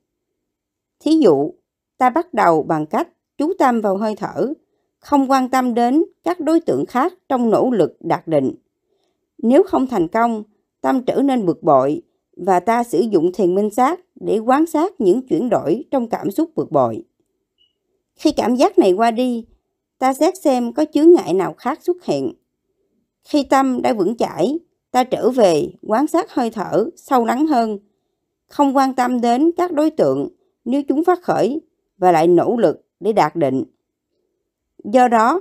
Thí 1.00 1.10
dụ, 1.22 1.52
ta 1.98 2.10
bắt 2.10 2.34
đầu 2.34 2.62
bằng 2.62 2.86
cách 2.86 3.08
chú 3.38 3.52
tâm 3.58 3.80
vào 3.80 3.96
hơi 3.96 4.16
thở, 4.16 4.52
không 4.98 5.30
quan 5.30 5.48
tâm 5.48 5.74
đến 5.74 6.04
các 6.24 6.40
đối 6.40 6.60
tượng 6.60 6.86
khác 6.86 7.14
trong 7.28 7.50
nỗ 7.50 7.70
lực 7.70 7.96
đạt 8.00 8.28
định. 8.28 8.54
Nếu 9.38 9.62
không 9.62 9.86
thành 9.86 10.08
công, 10.08 10.42
tâm 10.80 11.04
trở 11.04 11.22
nên 11.22 11.46
bực 11.46 11.62
bội 11.62 12.02
và 12.36 12.60
ta 12.60 12.84
sử 12.84 13.00
dụng 13.00 13.30
thiền 13.34 13.54
minh 13.54 13.70
sát 13.70 14.00
để 14.14 14.38
quan 14.38 14.66
sát 14.66 15.00
những 15.00 15.26
chuyển 15.26 15.48
đổi 15.48 15.84
trong 15.90 16.08
cảm 16.08 16.30
xúc 16.30 16.50
bực 16.56 16.72
bội. 16.72 17.04
Khi 18.14 18.32
cảm 18.32 18.56
giác 18.56 18.78
này 18.78 18.92
qua 18.92 19.10
đi, 19.10 19.46
ta 19.98 20.14
xét 20.14 20.38
xem 20.38 20.72
có 20.72 20.84
chướng 20.92 21.12
ngại 21.12 21.34
nào 21.34 21.54
khác 21.58 21.78
xuất 21.82 22.04
hiện. 22.04 22.32
Khi 23.24 23.42
tâm 23.42 23.82
đã 23.82 23.92
vững 23.92 24.16
chãi, 24.16 24.58
ta 24.90 25.04
trở 25.04 25.30
về 25.30 25.68
quan 25.82 26.06
sát 26.06 26.32
hơi 26.32 26.50
thở 26.50 26.90
sâu 26.96 27.24
lắng 27.24 27.46
hơn, 27.46 27.78
không 28.48 28.76
quan 28.76 28.94
tâm 28.94 29.20
đến 29.20 29.50
các 29.56 29.72
đối 29.72 29.90
tượng 29.90 30.28
nếu 30.64 30.82
chúng 30.88 31.04
phát 31.04 31.22
khởi 31.22 31.60
và 31.98 32.12
lại 32.12 32.26
nỗ 32.26 32.56
lực 32.56 32.86
để 33.00 33.12
đạt 33.12 33.36
định. 33.36 33.64
Do 34.84 35.08
đó, 35.08 35.40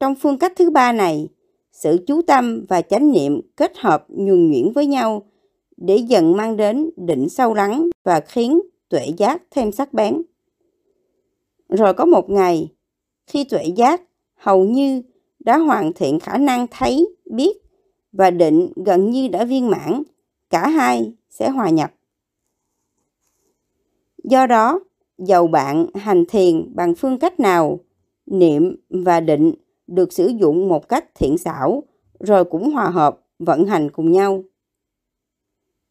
trong 0.00 0.14
phương 0.14 0.38
cách 0.38 0.52
thứ 0.56 0.70
ba 0.70 0.92
này, 0.92 1.28
sự 1.72 2.04
chú 2.06 2.22
tâm 2.22 2.64
và 2.68 2.82
chánh 2.82 3.12
niệm 3.12 3.40
kết 3.56 3.72
hợp 3.76 4.04
nhuần 4.08 4.50
nhuyễn 4.50 4.72
với 4.72 4.86
nhau 4.86 5.22
để 5.76 5.96
dần 5.96 6.36
mang 6.36 6.56
đến 6.56 6.90
định 6.96 7.28
sâu 7.28 7.54
lắng 7.54 7.88
và 8.04 8.20
khiến 8.20 8.60
tuệ 8.88 9.06
giác 9.16 9.42
thêm 9.50 9.72
sắc 9.72 9.92
bén. 9.92 10.22
Rồi 11.68 11.94
có 11.94 12.04
một 12.04 12.30
ngày, 12.30 12.72
khi 13.26 13.44
tuệ 13.44 13.64
giác 13.76 14.02
hầu 14.34 14.64
như 14.64 15.02
đã 15.40 15.58
hoàn 15.58 15.92
thiện 15.92 16.20
khả 16.20 16.38
năng 16.38 16.66
thấy, 16.70 17.16
biết 17.30 17.56
và 18.12 18.30
định 18.30 18.72
gần 18.76 19.10
như 19.10 19.28
đã 19.28 19.44
viên 19.44 19.70
mãn, 19.70 20.02
cả 20.50 20.68
hai 20.68 21.12
sẽ 21.30 21.50
hòa 21.50 21.70
nhập. 21.70 21.92
Do 24.24 24.46
đó, 24.46 24.80
dầu 25.18 25.46
bạn 25.46 25.86
hành 25.94 26.24
thiền 26.28 26.74
bằng 26.74 26.94
phương 26.94 27.18
cách 27.18 27.40
nào, 27.40 27.80
niệm 28.26 28.76
và 28.88 29.20
định 29.20 29.54
được 29.86 30.12
sử 30.12 30.26
dụng 30.26 30.68
một 30.68 30.88
cách 30.88 31.14
thiện 31.14 31.38
xảo, 31.38 31.82
rồi 32.20 32.44
cũng 32.44 32.70
hòa 32.70 32.88
hợp, 32.88 33.20
vận 33.38 33.66
hành 33.66 33.90
cùng 33.90 34.12
nhau. 34.12 34.42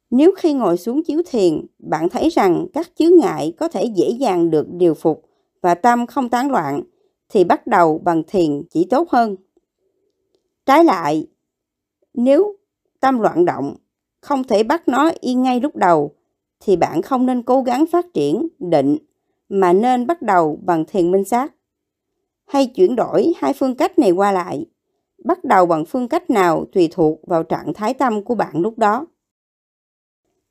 Nếu 0.10 0.32
khi 0.38 0.54
ngồi 0.54 0.78
xuống 0.78 1.04
chiếu 1.04 1.22
thiền, 1.30 1.66
bạn 1.80 2.10
thấy 2.10 2.30
rằng 2.30 2.66
các 2.74 2.92
chướng 2.96 3.18
ngại 3.22 3.54
có 3.58 3.68
thể 3.68 3.86
dễ 3.96 4.10
dàng 4.10 4.50
được 4.50 4.68
điều 4.72 4.94
phục 4.94 5.30
và 5.62 5.76
tâm 5.76 6.08
không 6.08 6.30
tán 6.30 6.52
loạn, 6.52 6.82
thì 7.32 7.44
bắt 7.44 7.68
đầu 7.68 8.02
bằng 8.04 8.24
thiền 8.28 8.62
chỉ 8.70 8.88
tốt 8.90 9.10
hơn. 9.10 9.36
Trái 10.66 10.84
lại, 10.84 11.28
nếu 12.14 12.56
tâm 13.00 13.20
loạn 13.20 13.46
động, 13.46 13.76
không 14.22 14.44
thể 14.44 14.64
bắt 14.64 14.88
nó 14.88 15.12
yên 15.20 15.42
ngay 15.42 15.60
lúc 15.60 15.76
đầu, 15.76 16.16
thì 16.60 16.76
bạn 16.76 17.02
không 17.02 17.26
nên 17.26 17.44
cố 17.44 17.62
gắng 17.62 17.86
phát 17.92 18.06
triển 18.14 18.48
định 18.60 18.98
mà 19.50 19.74
nên 19.74 20.08
bắt 20.08 20.22
đầu 20.22 20.60
bằng 20.64 20.86
thiền 20.86 21.12
minh 21.12 21.26
sát. 21.26 21.54
Hay 22.48 22.68
chuyển 22.68 22.96
đổi 22.96 23.34
hai 23.38 23.54
phương 23.54 23.76
cách 23.76 24.00
này 24.00 24.12
qua 24.12 24.32
lại. 24.32 24.66
Bắt 25.24 25.44
đầu 25.44 25.66
bằng 25.66 25.86
phương 25.86 26.08
cách 26.08 26.30
nào 26.30 26.66
tùy 26.74 26.90
thuộc 26.92 27.28
vào 27.28 27.44
trạng 27.44 27.74
thái 27.74 27.94
tâm 27.94 28.24
của 28.24 28.36
bạn 28.36 28.62
lúc 28.62 28.78
đó. 28.78 29.06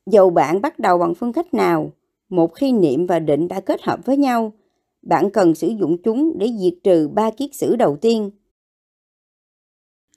Dầu 0.07 0.31
bạn 0.31 0.61
bắt 0.61 0.79
đầu 0.79 0.99
bằng 0.99 1.15
phương 1.15 1.33
cách 1.33 1.55
nào, 1.55 1.91
một 2.29 2.55
khi 2.55 2.73
niệm 2.73 3.07
và 3.07 3.19
định 3.19 3.49
đã 3.49 3.61
kết 3.61 3.83
hợp 3.83 4.01
với 4.05 4.17
nhau, 4.17 4.53
bạn 5.03 5.31
cần 5.31 5.55
sử 5.55 5.69
dụng 5.69 6.03
chúng 6.03 6.39
để 6.39 6.51
diệt 6.61 6.75
trừ 6.85 7.09
ba 7.09 7.31
kiết 7.31 7.55
sử 7.55 7.77
đầu 7.77 7.99
tiên. 8.01 8.31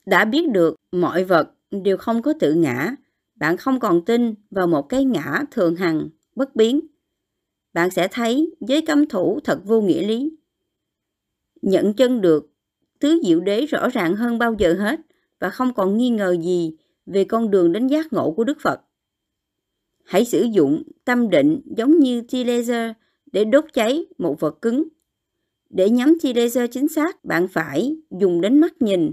Đã 0.06 0.24
biết 0.24 0.50
được 0.50 0.76
mọi 0.92 1.24
vật 1.24 1.50
đều 1.70 1.96
không 1.96 2.22
có 2.22 2.34
tự 2.40 2.54
ngã, 2.54 2.96
bạn 3.34 3.56
không 3.56 3.80
còn 3.80 4.04
tin 4.04 4.34
vào 4.50 4.66
một 4.66 4.82
cái 4.82 5.04
ngã 5.04 5.42
thường 5.50 5.76
hằng, 5.76 6.08
bất 6.36 6.56
biến. 6.56 6.80
Bạn 7.72 7.90
sẽ 7.90 8.08
thấy 8.08 8.54
giới 8.60 8.82
cấm 8.86 9.08
thủ 9.08 9.40
thật 9.44 9.60
vô 9.64 9.80
nghĩa 9.80 10.06
lý. 10.06 10.36
Nhận 11.62 11.94
chân 11.94 12.20
được 12.20 12.52
tứ 13.00 13.20
diệu 13.24 13.40
đế 13.40 13.66
rõ 13.66 13.88
ràng 13.88 14.16
hơn 14.16 14.38
bao 14.38 14.54
giờ 14.58 14.74
hết 14.74 15.00
và 15.40 15.50
không 15.50 15.74
còn 15.74 15.96
nghi 15.96 16.10
ngờ 16.10 16.36
gì 16.42 16.76
về 17.06 17.24
con 17.24 17.50
đường 17.50 17.72
đến 17.72 17.86
giác 17.86 18.12
ngộ 18.12 18.32
của 18.32 18.44
Đức 18.44 18.58
Phật. 18.60 18.80
Hãy 20.04 20.24
sử 20.24 20.42
dụng 20.42 20.82
tâm 21.04 21.30
định 21.30 21.60
giống 21.76 21.98
như 21.98 22.22
tia 22.22 22.44
laser 22.44 22.90
để 23.34 23.44
đốt 23.44 23.64
cháy 23.72 24.06
một 24.18 24.40
vật 24.40 24.62
cứng. 24.62 24.88
Để 25.70 25.90
nhắm 25.90 26.18
chi 26.20 26.34
laser 26.34 26.70
chính 26.70 26.88
xác, 26.88 27.24
bạn 27.24 27.48
phải 27.48 27.96
dùng 28.10 28.40
đến 28.40 28.60
mắt 28.60 28.82
nhìn. 28.82 29.12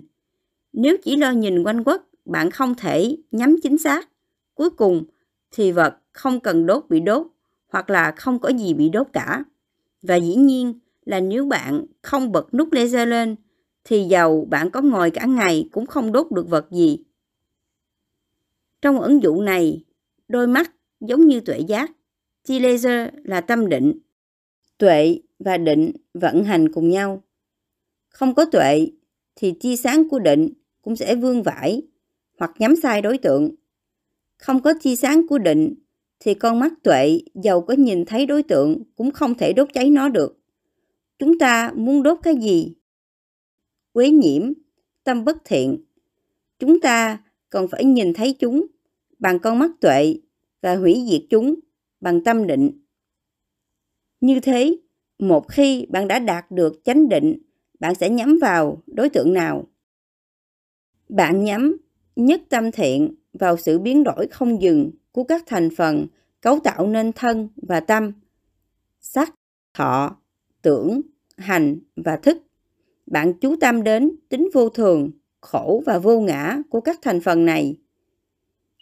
Nếu 0.74 0.98
chỉ 1.04 1.16
lo 1.16 1.32
nhìn 1.32 1.64
quanh 1.64 1.84
quất, 1.84 2.02
bạn 2.26 2.52
không 2.52 2.76
thể 2.76 3.18
nhắm 3.32 3.56
chính 3.64 3.78
xác. 3.78 4.10
Cuối 4.54 4.70
cùng 4.70 5.04
thì 5.52 5.72
vật 5.72 5.98
không 6.12 6.40
cần 6.40 6.66
đốt 6.66 6.86
bị 6.90 7.00
đốt 7.00 7.28
hoặc 7.68 7.90
là 7.90 8.12
không 8.12 8.40
có 8.40 8.50
gì 8.50 8.74
bị 8.74 8.90
đốt 8.90 9.08
cả. 9.14 9.44
Và 10.02 10.16
dĩ 10.16 10.36
nhiên 10.36 10.80
là 11.06 11.20
nếu 11.20 11.46
bạn 11.46 11.86
không 12.02 12.32
bật 12.32 12.54
nút 12.54 12.72
laser 12.72 13.08
lên 13.08 13.36
thì 13.84 14.04
dầu 14.04 14.48
bạn 14.50 14.70
có 14.70 14.82
ngồi 14.82 15.12
cả 15.12 15.26
ngày 15.26 15.70
cũng 15.72 15.86
không 15.86 16.12
đốt 16.12 16.32
được 16.32 16.50
vật 16.50 16.72
gì. 16.72 17.04
Trong 18.82 19.00
ứng 19.00 19.24
dụng 19.24 19.46
này, 19.46 19.84
đôi 20.28 20.48
mắt 20.48 20.72
giống 21.00 21.28
như 21.28 21.40
tuệ 21.40 21.60
giác, 21.60 21.92
chi 22.44 22.60
laser 22.60 23.10
là 23.24 23.42
tâm 23.42 23.70
định. 23.70 23.94
Tuệ 24.82 25.20
và 25.40 25.58
định 25.58 25.92
vận 26.14 26.44
hành 26.44 26.72
cùng 26.72 26.90
nhau. 26.90 27.24
Không 28.10 28.36
có 28.36 28.46
tuệ 28.46 28.88
thì 29.36 29.54
chi 29.60 29.76
sáng 29.76 30.10
của 30.10 30.20
định 30.20 30.50
cũng 30.82 30.96
sẽ 30.96 31.16
vương 31.16 31.44
vãi 31.44 31.82
hoặc 32.38 32.52
nhắm 32.60 32.76
sai 32.76 33.02
đối 33.02 33.18
tượng. 33.18 33.56
Không 34.38 34.62
có 34.62 34.74
chi 34.82 34.96
sáng 34.96 35.28
của 35.28 35.38
định 35.38 35.76
thì 36.20 36.34
con 36.34 36.60
mắt 36.60 36.74
tuệ 36.84 37.22
dầu 37.34 37.62
có 37.62 37.74
nhìn 37.74 38.06
thấy 38.06 38.26
đối 38.26 38.44
tượng 38.44 38.84
cũng 38.96 39.12
không 39.12 39.36
thể 39.36 39.54
đốt 39.54 39.70
cháy 39.74 39.90
nó 39.90 40.10
được. 40.10 40.40
Chúng 41.20 41.40
ta 41.40 41.72
muốn 41.76 42.04
đốt 42.04 42.18
cái 42.24 42.36
gì? 42.36 42.74
Quế 43.94 44.10
nhiễm, 44.10 44.54
tâm 45.04 45.26
bất 45.26 45.38
thiện. 45.46 45.84
Chúng 46.60 46.80
ta 46.80 47.24
còn 47.50 47.68
phải 47.68 47.86
nhìn 47.86 48.14
thấy 48.14 48.34
chúng 48.40 48.66
bằng 49.20 49.40
con 49.40 49.60
mắt 49.60 49.72
tuệ 49.82 50.16
và 50.62 50.76
hủy 50.76 51.06
diệt 51.10 51.22
chúng 51.30 51.56
bằng 52.00 52.24
tâm 52.24 52.48
định. 52.48 52.81
Như 54.22 54.40
thế, 54.40 54.78
một 55.20 55.50
khi 55.50 55.86
bạn 55.90 56.08
đã 56.08 56.20
đạt 56.20 56.52
được 56.52 56.82
chánh 56.84 57.10
định, 57.10 57.38
bạn 57.80 57.96
sẽ 57.96 58.10
nhắm 58.10 58.40
vào 58.42 58.84
đối 58.88 59.10
tượng 59.10 59.34
nào? 59.34 59.68
Bạn 61.10 61.44
nhắm 61.44 61.78
nhất 62.16 62.42
tâm 62.50 62.72
thiện 62.72 63.16
vào 63.34 63.58
sự 63.58 63.80
biến 63.80 64.04
đổi 64.04 64.28
không 64.28 64.62
dừng 64.62 64.92
của 65.12 65.24
các 65.24 65.44
thành 65.46 65.70
phần 65.78 66.08
cấu 66.42 66.60
tạo 66.60 66.88
nên 66.88 67.12
thân 67.12 67.50
và 67.56 67.80
tâm, 67.80 68.12
sắc, 69.00 69.34
thọ, 69.74 70.18
tưởng, 70.62 71.02
hành 71.38 71.80
và 71.96 72.18
thức. 72.18 72.38
Bạn 73.06 73.34
chú 73.34 73.56
tâm 73.62 73.84
đến 73.84 74.12
tính 74.30 74.50
vô 74.54 74.70
thường, 74.70 75.12
khổ 75.42 75.84
và 75.86 76.00
vô 76.00 76.20
ngã 76.20 76.58
của 76.70 76.82
các 76.82 77.00
thành 77.02 77.22
phần 77.22 77.46
này. 77.46 77.78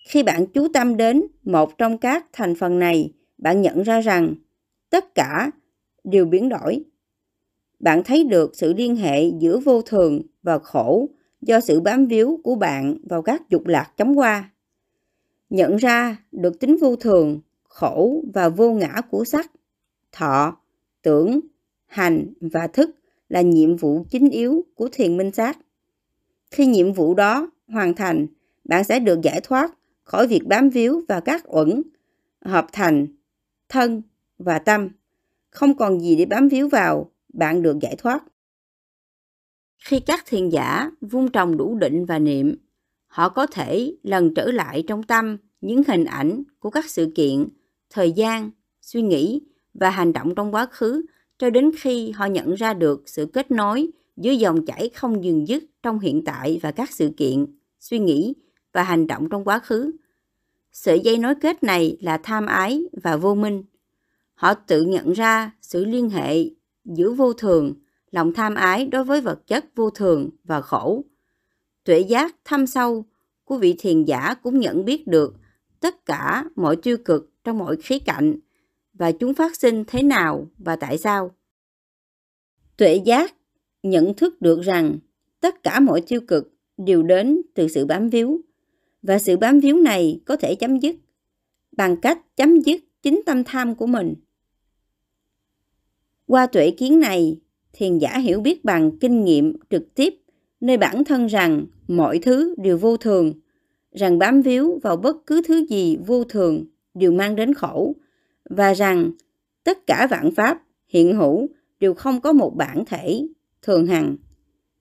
Khi 0.07 0.23
bạn 0.23 0.45
chú 0.47 0.67
tâm 0.73 0.97
đến 0.97 1.23
một 1.43 1.77
trong 1.77 1.97
các 1.97 2.25
thành 2.33 2.55
phần 2.55 2.79
này, 2.79 3.13
bạn 3.37 3.61
nhận 3.61 3.83
ra 3.83 4.01
rằng 4.01 4.35
tất 4.89 5.15
cả 5.15 5.51
đều 6.03 6.25
biến 6.25 6.49
đổi. 6.49 6.83
Bạn 7.79 8.03
thấy 8.03 8.23
được 8.23 8.55
sự 8.55 8.73
liên 8.73 8.95
hệ 8.95 9.23
giữa 9.39 9.59
vô 9.59 9.81
thường 9.81 10.21
và 10.43 10.59
khổ 10.59 11.09
do 11.41 11.59
sự 11.59 11.81
bám 11.81 12.05
víu 12.05 12.39
của 12.43 12.55
bạn 12.55 12.97
vào 13.03 13.21
các 13.21 13.49
dục 13.49 13.67
lạc 13.67 13.93
chóng 13.97 14.19
qua. 14.19 14.49
Nhận 15.49 15.75
ra 15.75 16.17
được 16.31 16.59
tính 16.59 16.77
vô 16.81 16.95
thường, 16.95 17.39
khổ 17.63 18.23
và 18.33 18.49
vô 18.49 18.71
ngã 18.71 19.01
của 19.09 19.25
sắc, 19.25 19.51
thọ, 20.11 20.57
tưởng, 21.01 21.39
hành 21.85 22.33
và 22.41 22.67
thức 22.67 22.89
là 23.29 23.41
nhiệm 23.41 23.75
vụ 23.75 24.05
chính 24.09 24.29
yếu 24.29 24.65
của 24.75 24.89
thiền 24.91 25.17
minh 25.17 25.31
sát. 25.31 25.57
Khi 26.51 26.65
nhiệm 26.65 26.93
vụ 26.93 27.13
đó 27.13 27.51
hoàn 27.67 27.93
thành, 27.93 28.27
bạn 28.63 28.83
sẽ 28.83 28.99
được 28.99 29.21
giải 29.21 29.41
thoát 29.43 29.75
khỏi 30.03 30.27
việc 30.27 30.47
bám 30.47 30.69
víu 30.69 31.01
vào 31.07 31.21
các 31.21 31.43
uẩn, 31.47 31.81
hợp 32.41 32.67
thành, 32.71 33.07
thân 33.69 34.01
và 34.39 34.59
tâm. 34.59 34.89
Không 35.49 35.77
còn 35.77 35.99
gì 35.99 36.15
để 36.15 36.25
bám 36.25 36.47
víu 36.47 36.69
vào, 36.69 37.11
bạn 37.33 37.61
được 37.61 37.79
giải 37.81 37.95
thoát. 37.97 38.23
Khi 39.77 39.99
các 39.99 40.23
thiền 40.25 40.49
giả 40.49 40.91
vun 41.01 41.29
trồng 41.29 41.57
đủ 41.57 41.75
định 41.75 42.05
và 42.05 42.19
niệm, 42.19 42.55
họ 43.07 43.29
có 43.29 43.45
thể 43.45 43.95
lần 44.03 44.33
trở 44.33 44.51
lại 44.51 44.83
trong 44.87 45.03
tâm 45.03 45.37
những 45.61 45.81
hình 45.87 46.05
ảnh 46.05 46.43
của 46.59 46.69
các 46.69 46.85
sự 46.89 47.11
kiện, 47.15 47.47
thời 47.89 48.11
gian, 48.11 48.51
suy 48.81 49.01
nghĩ 49.01 49.41
và 49.73 49.89
hành 49.89 50.13
động 50.13 50.35
trong 50.35 50.53
quá 50.53 50.65
khứ 50.65 51.05
cho 51.37 51.49
đến 51.49 51.71
khi 51.79 52.11
họ 52.11 52.25
nhận 52.25 52.53
ra 52.53 52.73
được 52.73 53.03
sự 53.05 53.25
kết 53.25 53.51
nối 53.51 53.87
giữa 54.17 54.31
dòng 54.31 54.65
chảy 54.65 54.89
không 54.89 55.23
dừng 55.23 55.47
dứt 55.47 55.63
trong 55.83 55.99
hiện 55.99 56.23
tại 56.25 56.59
và 56.61 56.71
các 56.71 56.91
sự 56.91 57.11
kiện, 57.17 57.45
suy 57.79 57.99
nghĩ 57.99 58.33
và 58.73 58.83
hành 58.83 59.07
động 59.07 59.29
trong 59.29 59.43
quá 59.43 59.59
khứ. 59.59 59.91
Sợi 60.71 60.99
dây 60.99 61.17
nối 61.17 61.35
kết 61.35 61.63
này 61.63 61.97
là 62.01 62.17
tham 62.17 62.45
ái 62.45 62.83
và 63.03 63.17
vô 63.17 63.35
minh. 63.35 63.63
Họ 64.39 64.53
tự 64.53 64.81
nhận 64.81 65.11
ra 65.11 65.51
sự 65.61 65.85
liên 65.85 66.09
hệ 66.09 66.45
giữa 66.85 67.11
vô 67.11 67.33
thường, 67.33 67.73
lòng 68.11 68.33
tham 68.33 68.55
ái 68.55 68.85
đối 68.85 69.03
với 69.03 69.21
vật 69.21 69.47
chất 69.47 69.65
vô 69.75 69.89
thường 69.89 70.29
và 70.43 70.61
khổ. 70.61 71.05
Tuệ 71.83 71.99
giác 71.99 72.35
thâm 72.45 72.67
sâu 72.67 73.05
của 73.43 73.57
vị 73.57 73.75
thiền 73.79 74.03
giả 74.03 74.33
cũng 74.33 74.59
nhận 74.59 74.85
biết 74.85 75.07
được 75.07 75.35
tất 75.79 76.05
cả 76.05 76.45
mọi 76.55 76.75
tiêu 76.75 76.97
cực 77.05 77.31
trong 77.43 77.57
mọi 77.57 77.77
khía 77.77 77.99
cạnh 77.99 78.39
và 78.93 79.11
chúng 79.11 79.33
phát 79.33 79.55
sinh 79.55 79.83
thế 79.87 80.03
nào 80.03 80.47
và 80.57 80.75
tại 80.75 80.97
sao. 80.97 81.31
Tuệ 82.77 82.95
giác 82.95 83.35
nhận 83.83 84.13
thức 84.13 84.41
được 84.41 84.61
rằng 84.61 84.97
tất 85.39 85.63
cả 85.63 85.79
mọi 85.79 86.01
tiêu 86.01 86.21
cực 86.27 86.53
đều 86.77 87.03
đến 87.03 87.41
từ 87.53 87.67
sự 87.67 87.85
bám 87.85 88.09
víu 88.09 88.41
và 89.01 89.19
sự 89.19 89.37
bám 89.37 89.59
víu 89.59 89.79
này 89.79 90.21
có 90.25 90.35
thể 90.35 90.55
chấm 90.55 90.79
dứt 90.79 90.95
bằng 91.71 91.97
cách 92.01 92.35
chấm 92.35 92.61
dứt 92.61 92.81
chính 93.01 93.21
tâm 93.25 93.43
tham 93.43 93.75
của 93.75 93.87
mình. 93.87 94.13
Qua 96.29 96.47
tuệ 96.47 96.71
kiến 96.71 96.99
này, 96.99 97.39
thiền 97.73 97.97
giả 97.97 98.17
hiểu 98.17 98.41
biết 98.41 98.65
bằng 98.65 98.97
kinh 98.99 99.25
nghiệm 99.25 99.53
trực 99.69 99.95
tiếp 99.95 100.13
nơi 100.61 100.77
bản 100.77 101.03
thân 101.03 101.25
rằng 101.25 101.65
mọi 101.87 102.19
thứ 102.19 102.55
đều 102.57 102.77
vô 102.77 102.97
thường, 102.97 103.33
rằng 103.91 104.19
bám 104.19 104.41
víu 104.41 104.79
vào 104.83 104.97
bất 104.97 105.15
cứ 105.25 105.41
thứ 105.47 105.65
gì 105.69 105.97
vô 106.05 106.23
thường 106.23 106.65
đều 106.93 107.11
mang 107.11 107.35
đến 107.35 107.53
khổ 107.53 107.95
và 108.49 108.73
rằng 108.73 109.11
tất 109.63 109.87
cả 109.87 110.07
vạn 110.09 110.31
pháp 110.35 110.63
hiện 110.87 111.15
hữu 111.15 111.47
đều 111.79 111.93
không 111.93 112.21
có 112.21 112.33
một 112.33 112.55
bản 112.55 112.85
thể 112.85 113.27
thường 113.61 113.87
hằng. 113.87 114.17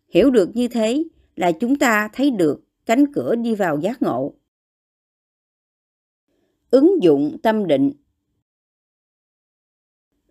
Hiểu 0.09 0.31
được 0.31 0.57
như 0.57 0.69
thế 0.69 1.05
là 1.37 1.53
chúng 1.53 1.79
ta 1.79 2.09
thấy 2.13 2.31
được 2.31 2.65
cánh 2.87 3.13
cửa 3.13 3.35
đi 3.35 3.55
vào 3.55 3.79
giác 3.79 4.03
ngộ. 4.03 4.35
Ứng 6.71 7.03
dụng 7.03 7.37
tâm 7.43 7.67
định 7.67 7.93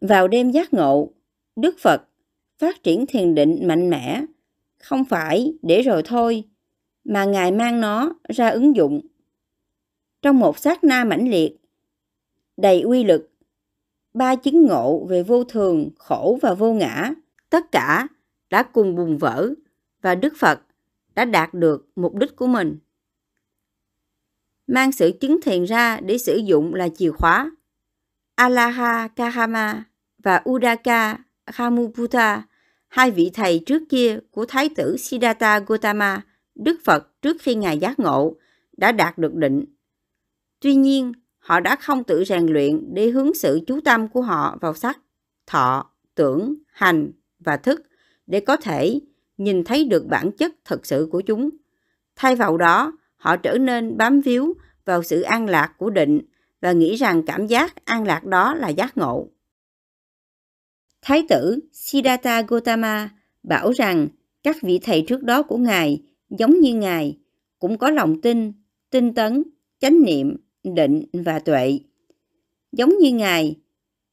vào 0.08 0.28
đêm 0.28 0.52
giác 0.52 0.74
ngộ, 0.74 1.10
Đức 1.56 1.76
Phật 1.80 2.04
phát 2.58 2.84
triển 2.84 3.06
thiền 3.06 3.36
định 3.36 3.68
mạnh 3.68 3.90
mẽ, 3.90 4.26
không 4.78 5.06
phải 5.06 5.54
để 5.62 5.82
rồi 5.82 6.02
thôi, 6.06 6.44
mà 7.04 7.26
Ngài 7.26 7.52
mang 7.52 7.82
nó 7.82 8.14
ra 8.30 8.50
ứng 8.50 8.76
dụng. 8.76 9.02
Trong 10.22 10.40
một 10.40 10.58
sát 10.58 10.84
na 10.84 11.04
mãnh 11.04 11.30
liệt, 11.30 11.58
đầy 12.58 12.82
uy 12.82 13.04
lực, 13.04 13.32
ba 14.14 14.36
chứng 14.36 14.66
ngộ 14.66 15.06
về 15.10 15.24
vô 15.24 15.44
thường, 15.44 15.90
khổ 15.98 16.40
và 16.42 16.54
vô 16.54 16.74
ngã, 16.74 17.14
tất 17.50 17.72
cả 17.72 18.08
đã 18.50 18.64
cùng 18.64 18.96
bùng 18.96 19.18
vỡ 19.18 19.50
và 20.02 20.16
Đức 20.16 20.34
Phật 20.38 20.62
đã 21.16 21.26
đạt 21.26 21.54
được 21.54 21.88
mục 21.96 22.16
đích 22.16 22.36
của 22.36 22.48
mình. 22.48 22.78
Mang 24.68 24.92
sự 24.92 25.12
chứng 25.22 25.42
thiền 25.42 25.64
ra 25.64 26.00
để 26.00 26.18
sử 26.18 26.38
dụng 26.38 26.74
là 26.74 26.90
chìa 26.90 27.12
khóa. 27.12 27.52
Alaha 28.36 29.08
Kahama 29.08 29.84
và 30.28 30.42
Udaka 30.50 31.18
Ramuputta, 31.58 32.44
hai 32.88 33.12
vị 33.12 33.32
thầy 33.34 33.64
trước 33.66 33.84
kia 33.90 34.20
của 34.32 34.46
Thái 34.46 34.70
tử 34.76 34.98
Siddhartha 34.98 35.60
Gautama, 35.60 36.22
Đức 36.56 36.80
Phật 36.86 37.22
trước 37.22 37.38
khi 37.42 37.56
Ngài 37.56 37.78
giác 37.78 38.00
ngộ, 38.00 38.36
đã 38.78 38.92
đạt 38.92 39.18
được 39.18 39.34
định. 39.34 39.66
Tuy 40.60 40.76
nhiên, 40.76 41.12
họ 41.40 41.60
đã 41.60 41.76
không 41.76 42.04
tự 42.04 42.24
rèn 42.24 42.46
luyện 42.46 42.94
để 42.94 43.10
hướng 43.10 43.34
sự 43.34 43.60
chú 43.68 43.80
tâm 43.86 44.08
của 44.08 44.22
họ 44.22 44.58
vào 44.62 44.74
sắc, 44.74 45.00
thọ, 45.46 45.92
tưởng, 46.16 46.56
hành 46.72 47.12
và 47.40 47.58
thức 47.58 47.84
để 48.28 48.40
có 48.40 48.58
thể 48.58 49.00
nhìn 49.38 49.64
thấy 49.64 49.86
được 49.86 50.06
bản 50.08 50.32
chất 50.32 50.52
thật 50.66 50.86
sự 50.86 51.08
của 51.12 51.22
chúng. 51.22 51.50
Thay 52.16 52.36
vào 52.36 52.58
đó, 52.58 52.98
họ 53.18 53.38
trở 53.38 53.58
nên 53.58 53.98
bám 53.98 54.22
víu 54.22 54.54
vào 54.86 55.04
sự 55.04 55.22
an 55.22 55.50
lạc 55.50 55.74
của 55.78 55.90
định 55.90 56.22
và 56.62 56.72
nghĩ 56.72 56.96
rằng 56.96 57.24
cảm 57.26 57.48
giác 57.48 57.86
an 57.86 58.04
lạc 58.04 58.26
đó 58.26 58.56
là 58.56 58.70
giác 58.70 58.98
ngộ. 58.98 59.30
Thái 61.02 61.24
tử 61.30 61.60
Siddhartha 61.72 62.42
Gautama 62.42 63.10
bảo 63.44 63.72
rằng 63.72 64.08
các 64.44 64.58
vị 64.62 64.80
thầy 64.84 65.04
trước 65.08 65.24
đó 65.24 65.44
của 65.44 65.58
Ngài 65.58 66.02
giống 66.30 66.60
như 66.60 66.76
Ngài 66.76 67.18
cũng 67.60 67.78
có 67.78 67.90
lòng 67.90 68.22
tin, 68.22 68.54
tinh 68.90 69.14
tấn, 69.14 69.44
chánh 69.80 70.04
niệm, 70.04 70.38
định 70.64 71.04
và 71.14 71.40
tuệ. 71.40 71.80
Giống 72.72 72.98
như 72.98 73.12
Ngài, 73.12 73.56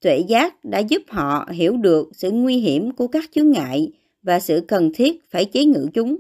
tuệ 0.01 0.19
giác 0.29 0.65
đã 0.65 0.79
giúp 0.79 1.03
họ 1.09 1.49
hiểu 1.53 1.77
được 1.77 2.11
sự 2.17 2.31
nguy 2.31 2.57
hiểm 2.57 2.93
của 2.93 3.09
các 3.09 3.25
chướng 3.33 3.51
ngại 3.51 3.93
và 4.23 4.41
sự 4.41 4.65
cần 4.69 4.91
thiết 4.95 5.31
phải 5.31 5.45
chế 5.45 5.65
ngự 5.65 5.89
chúng. 5.95 6.17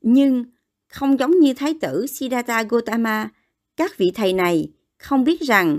Nhưng 0.00 0.44
không 0.88 1.18
giống 1.18 1.40
như 1.40 1.54
Thái 1.54 1.74
tử 1.80 2.06
Siddhartha 2.06 2.62
Gautama, 2.62 3.30
các 3.76 3.98
vị 3.98 4.12
thầy 4.14 4.32
này 4.32 4.68
không 4.98 5.24
biết 5.24 5.40
rằng 5.40 5.78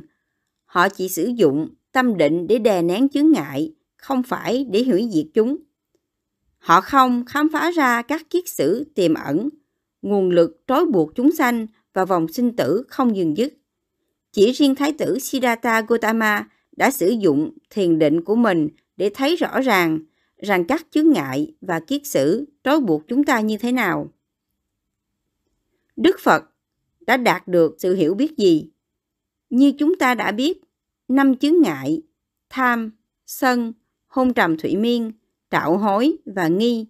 họ 0.65 0.89
chỉ 0.89 1.09
sử 1.09 1.31
dụng 1.35 1.69
tâm 1.91 2.17
định 2.17 2.47
để 2.47 2.59
đè 2.59 2.81
nén 2.81 3.09
chướng 3.09 3.31
ngại, 3.31 3.71
không 3.97 4.23
phải 4.23 4.65
để 4.71 4.83
hủy 4.83 5.10
diệt 5.13 5.25
chúng. 5.33 5.57
Họ 6.57 6.81
không 6.81 7.25
khám 7.25 7.49
phá 7.53 7.71
ra 7.71 8.01
các 8.01 8.29
kiết 8.29 8.49
sử 8.49 8.91
tiềm 8.95 9.13
ẩn, 9.13 9.49
nguồn 10.01 10.29
lực 10.29 10.63
trói 10.67 10.86
buộc 10.86 11.15
chúng 11.15 11.31
sanh 11.31 11.67
và 11.93 12.05
vòng 12.05 12.27
sinh 12.27 12.55
tử 12.55 12.83
không 12.88 13.15
dừng 13.15 13.38
dứt. 13.38 13.53
Chỉ 14.31 14.51
riêng 14.51 14.75
Thái 14.75 14.93
tử 14.93 15.19
Siddhartha 15.19 15.81
Gautama 15.81 16.47
đã 16.71 16.91
sử 16.91 17.10
dụng 17.10 17.51
thiền 17.69 17.99
định 17.99 18.23
của 18.23 18.36
mình 18.36 18.69
để 18.97 19.12
thấy 19.13 19.36
rõ 19.36 19.62
ràng 19.62 19.99
rằng 20.38 20.65
các 20.65 20.88
chướng 20.91 21.12
ngại 21.12 21.55
và 21.62 21.79
kiết 21.79 22.01
sử 22.05 22.45
trói 22.63 22.79
buộc 22.79 23.07
chúng 23.07 23.23
ta 23.23 23.39
như 23.39 23.57
thế 23.57 23.71
nào. 23.71 24.13
Đức 25.95 26.19
Phật 26.19 26.43
đã 26.99 27.17
đạt 27.17 27.47
được 27.47 27.75
sự 27.79 27.95
hiểu 27.95 28.13
biết 28.13 28.38
gì? 28.38 28.69
Như 29.49 29.71
chúng 29.79 29.97
ta 29.99 30.15
đã 30.15 30.31
biết, 30.31 30.62
năm 31.07 31.36
chướng 31.36 31.62
ngại, 31.62 32.01
tham, 32.49 32.91
sân, 33.25 33.73
hôn 34.17 34.34
trầm 34.34 34.58
thủy 34.58 34.75
miên, 34.75 35.12
trạo 35.51 35.77
hối 35.77 36.17
và 36.25 36.47
nghi, 36.47 36.86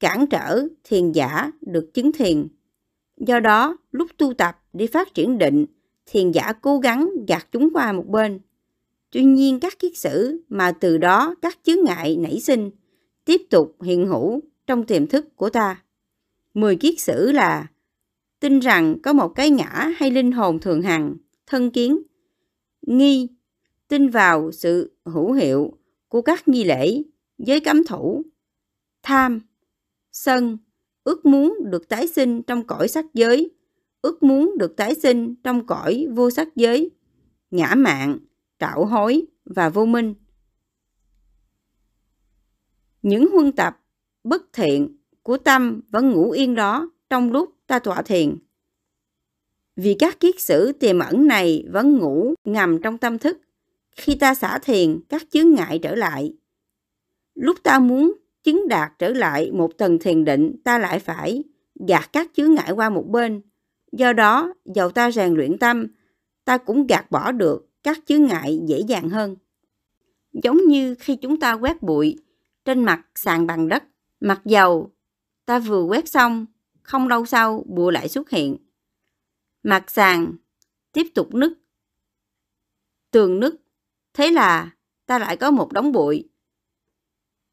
cản 0.00 0.26
trở 0.26 0.66
thiền 0.84 1.12
giả 1.12 1.50
được 1.60 1.90
chứng 1.94 2.12
thiền. 2.12 2.48
Do 3.16 3.40
đó, 3.40 3.76
lúc 3.90 4.10
tu 4.18 4.34
tập 4.34 4.58
để 4.72 4.86
phát 4.86 5.14
triển 5.14 5.38
định, 5.38 5.66
thiền 6.06 6.30
giả 6.30 6.52
cố 6.52 6.78
gắng 6.78 7.10
gạt 7.28 7.46
chúng 7.52 7.68
qua 7.74 7.92
một 7.92 8.06
bên. 8.08 8.40
Tuy 9.10 9.24
nhiên 9.24 9.60
các 9.60 9.78
kiết 9.78 9.96
sử 9.96 10.44
mà 10.48 10.72
từ 10.72 10.98
đó 10.98 11.34
các 11.42 11.58
chướng 11.62 11.84
ngại 11.84 12.16
nảy 12.16 12.40
sinh 12.40 12.70
tiếp 13.24 13.40
tục 13.50 13.76
hiện 13.82 14.06
hữu 14.06 14.40
trong 14.66 14.86
tiềm 14.86 15.06
thức 15.06 15.36
của 15.36 15.50
ta. 15.50 15.82
Mười 16.54 16.76
kiết 16.76 17.00
sử 17.00 17.32
là 17.32 17.66
tin 18.40 18.58
rằng 18.58 18.96
có 19.02 19.12
một 19.12 19.28
cái 19.28 19.50
ngã 19.50 19.92
hay 19.96 20.10
linh 20.10 20.32
hồn 20.32 20.58
thường 20.58 20.82
hằng, 20.82 21.16
thân 21.46 21.70
kiến, 21.70 22.02
nghi, 22.86 23.28
tin 23.88 24.08
vào 24.08 24.52
sự 24.52 24.96
hữu 25.04 25.32
hiệu 25.32 25.72
của 26.16 26.22
các 26.22 26.48
nghi 26.48 26.64
lễ, 26.64 27.02
giới 27.38 27.60
cấm 27.60 27.84
thủ, 27.84 28.22
tham, 29.02 29.40
sân, 30.12 30.58
ước 31.04 31.26
muốn 31.26 31.58
được 31.64 31.88
tái 31.88 32.08
sinh 32.08 32.42
trong 32.42 32.66
cõi 32.66 32.88
sắc 32.88 33.04
giới, 33.14 33.50
ước 34.02 34.22
muốn 34.22 34.58
được 34.58 34.76
tái 34.76 34.94
sinh 34.94 35.34
trong 35.44 35.66
cõi 35.66 36.06
vô 36.14 36.30
sắc 36.30 36.48
giới, 36.54 36.90
ngã 37.50 37.74
mạn, 37.74 38.18
trạo 38.58 38.84
hối 38.84 39.26
và 39.44 39.68
vô 39.68 39.86
minh. 39.86 40.14
Những 43.02 43.30
huân 43.32 43.52
tập 43.52 43.80
bất 44.24 44.52
thiện 44.52 44.96
của 45.22 45.38
tâm 45.38 45.80
vẫn 45.90 46.10
ngủ 46.10 46.30
yên 46.30 46.54
đó 46.54 46.90
trong 47.10 47.32
lúc 47.32 47.54
ta 47.66 47.78
tọa 47.78 48.02
thiền. 48.02 48.36
Vì 49.76 49.96
các 49.98 50.20
kiết 50.20 50.40
sử 50.40 50.72
tiềm 50.72 50.98
ẩn 50.98 51.26
này 51.26 51.64
vẫn 51.70 51.98
ngủ 51.98 52.34
ngầm 52.44 52.82
trong 52.82 52.98
tâm 52.98 53.18
thức. 53.18 53.38
Khi 53.96 54.14
ta 54.14 54.34
xả 54.34 54.58
thiền, 54.58 55.00
các 55.08 55.22
chướng 55.30 55.54
ngại 55.54 55.78
trở 55.82 55.94
lại. 55.94 56.34
Lúc 57.34 57.56
ta 57.62 57.78
muốn 57.78 58.12
chứng 58.42 58.68
đạt 58.68 58.92
trở 58.98 59.08
lại 59.08 59.50
một 59.52 59.78
tầng 59.78 59.98
thiền 59.98 60.24
định, 60.24 60.56
ta 60.64 60.78
lại 60.78 60.98
phải 60.98 61.44
gạt 61.88 62.12
các 62.12 62.30
chướng 62.34 62.54
ngại 62.54 62.70
qua 62.72 62.90
một 62.90 63.06
bên. 63.08 63.42
Do 63.92 64.12
đó, 64.12 64.54
dầu 64.64 64.90
ta 64.90 65.10
rèn 65.10 65.34
luyện 65.34 65.58
tâm, 65.58 65.86
ta 66.44 66.58
cũng 66.58 66.86
gạt 66.86 67.10
bỏ 67.10 67.32
được 67.32 67.68
các 67.82 67.98
chướng 68.06 68.24
ngại 68.24 68.60
dễ 68.66 68.80
dàng 68.88 69.08
hơn. 69.08 69.36
Giống 70.32 70.58
như 70.66 70.94
khi 70.94 71.16
chúng 71.16 71.40
ta 71.40 71.52
quét 71.52 71.82
bụi 71.82 72.18
trên 72.64 72.84
mặt 72.84 73.06
sàn 73.14 73.46
bằng 73.46 73.68
đất, 73.68 73.84
mặc 74.20 74.40
dầu 74.44 74.92
ta 75.46 75.58
vừa 75.58 75.82
quét 75.82 76.08
xong, 76.08 76.46
không 76.82 77.08
lâu 77.08 77.26
sau 77.26 77.64
bụi 77.66 77.92
lại 77.92 78.08
xuất 78.08 78.30
hiện. 78.30 78.56
Mặt 79.62 79.90
sàn 79.90 80.32
tiếp 80.92 81.06
tục 81.14 81.34
nứt, 81.34 81.52
tường 83.10 83.40
nứt, 83.40 83.54
thế 84.16 84.30
là 84.30 84.70
ta 85.06 85.18
lại 85.18 85.36
có 85.36 85.50
một 85.50 85.72
đống 85.72 85.92
bụi. 85.92 86.28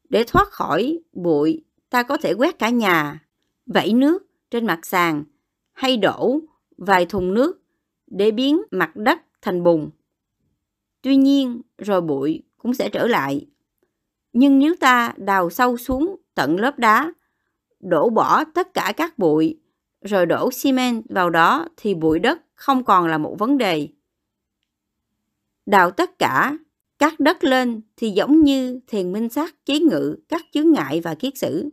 Để 0.08 0.24
thoát 0.26 0.48
khỏi 0.48 0.98
bụi, 1.12 1.64
ta 1.90 2.02
có 2.02 2.16
thể 2.16 2.32
quét 2.32 2.58
cả 2.58 2.68
nhà, 2.68 3.26
vẩy 3.66 3.92
nước 3.92 4.26
trên 4.50 4.66
mặt 4.66 4.86
sàn 4.86 5.24
hay 5.72 5.96
đổ 5.96 6.40
vài 6.76 7.06
thùng 7.06 7.34
nước 7.34 7.62
để 8.06 8.30
biến 8.30 8.62
mặt 8.70 8.96
đất 8.96 9.18
thành 9.42 9.62
bùn. 9.62 9.90
Tuy 11.02 11.16
nhiên, 11.16 11.60
rồi 11.78 12.00
bụi 12.00 12.42
cũng 12.56 12.74
sẽ 12.74 12.88
trở 12.88 13.06
lại. 13.06 13.46
Nhưng 14.32 14.58
nếu 14.58 14.74
ta 14.80 15.14
đào 15.16 15.50
sâu 15.50 15.76
xuống 15.76 16.16
tận 16.34 16.60
lớp 16.60 16.78
đá, 16.78 17.12
đổ 17.80 18.08
bỏ 18.08 18.44
tất 18.44 18.74
cả 18.74 18.92
các 18.96 19.18
bụi, 19.18 19.60
rồi 20.00 20.26
đổ 20.26 20.50
xi 20.52 20.72
men 20.72 21.02
vào 21.08 21.30
đó 21.30 21.68
thì 21.76 21.94
bụi 21.94 22.18
đất 22.18 22.40
không 22.54 22.84
còn 22.84 23.06
là 23.06 23.18
một 23.18 23.36
vấn 23.38 23.58
đề. 23.58 23.88
Đào 25.66 25.90
tất 25.90 26.18
cả 26.18 26.58
các 26.98 27.20
đất 27.20 27.44
lên 27.44 27.80
thì 27.96 28.10
giống 28.10 28.42
như 28.42 28.80
thiền 28.86 29.12
minh 29.12 29.28
sát 29.28 29.54
chế 29.64 29.80
ngự 29.80 30.16
các 30.28 30.42
chướng 30.52 30.72
ngại 30.72 31.00
và 31.00 31.14
kiết 31.14 31.38
sử. 31.38 31.68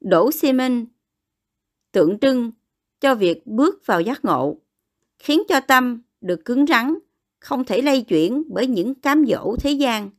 Đổ 0.00 0.32
xi 0.32 0.52
minh 0.52 0.86
tượng 1.92 2.18
trưng 2.18 2.52
cho 3.00 3.14
việc 3.14 3.46
bước 3.46 3.86
vào 3.86 4.00
giác 4.00 4.24
ngộ, 4.24 4.56
khiến 5.18 5.42
cho 5.48 5.60
tâm 5.60 6.02
được 6.20 6.44
cứng 6.44 6.66
rắn, 6.66 6.94
không 7.38 7.64
thể 7.64 7.82
lay 7.82 8.02
chuyển 8.02 8.42
bởi 8.48 8.66
những 8.66 8.94
cám 8.94 9.24
dỗ 9.26 9.56
thế 9.60 9.70
gian. 9.70 10.10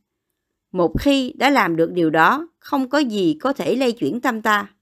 Một 0.72 0.94
khi 1.00 1.32
đã 1.36 1.50
làm 1.50 1.76
được 1.76 1.92
điều 1.92 2.10
đó, 2.10 2.48
không 2.58 2.88
có 2.88 2.98
gì 2.98 3.36
có 3.40 3.52
thể 3.52 3.76
lay 3.76 3.92
chuyển 3.92 4.20
tâm 4.20 4.42
ta. 4.42 4.74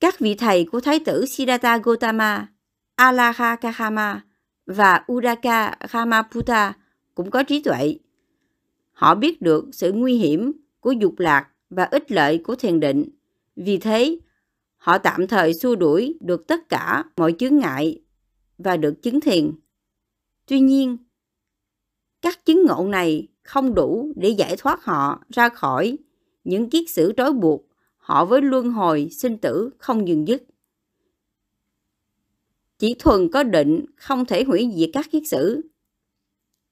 Các 0.00 0.18
vị 0.18 0.34
thầy 0.34 0.64
của 0.64 0.80
Thái 0.80 1.00
tử 1.04 1.26
Siddhartha 1.26 1.78
Gautama, 1.78 2.48
Alaha 2.94 3.56
Kahama 3.56 4.22
và 4.66 5.04
Udaka 5.12 5.76
Ramaputta 5.92 6.72
cũng 7.14 7.30
có 7.30 7.42
trí 7.42 7.62
tuệ. 7.62 7.98
Họ 8.92 9.14
biết 9.14 9.42
được 9.42 9.64
sự 9.72 9.92
nguy 9.92 10.16
hiểm 10.16 10.52
của 10.80 10.92
dục 10.92 11.18
lạc 11.18 11.48
và 11.70 11.84
ích 11.84 12.12
lợi 12.12 12.38
của 12.38 12.54
thiền 12.54 12.80
định. 12.80 13.08
Vì 13.56 13.78
thế, 13.78 14.18
họ 14.76 14.98
tạm 14.98 15.26
thời 15.26 15.54
xua 15.54 15.76
đuổi 15.76 16.18
được 16.20 16.46
tất 16.46 16.68
cả 16.68 17.04
mọi 17.16 17.34
chướng 17.38 17.58
ngại 17.58 18.02
và 18.58 18.76
được 18.76 19.02
chứng 19.02 19.20
thiền. 19.20 19.52
Tuy 20.46 20.60
nhiên, 20.60 20.96
các 22.22 22.44
chứng 22.44 22.66
ngộ 22.66 22.86
này 22.88 23.28
không 23.42 23.74
đủ 23.74 24.12
để 24.16 24.28
giải 24.28 24.56
thoát 24.58 24.84
họ 24.84 25.24
ra 25.28 25.48
khỏi 25.48 25.98
những 26.44 26.70
kiết 26.70 26.90
sử 26.90 27.12
trói 27.16 27.32
buộc 27.32 27.68
họ 27.96 28.24
với 28.24 28.42
luân 28.42 28.70
hồi 28.70 29.08
sinh 29.10 29.38
tử 29.38 29.70
không 29.78 30.08
dừng 30.08 30.28
dứt. 30.28 30.42
Chỉ 32.82 32.94
thuần 32.98 33.28
có 33.32 33.42
định 33.42 33.84
không 33.96 34.24
thể 34.24 34.44
hủy 34.44 34.70
diệt 34.76 34.90
các 34.92 35.06
kiết 35.10 35.22
sử. 35.26 35.70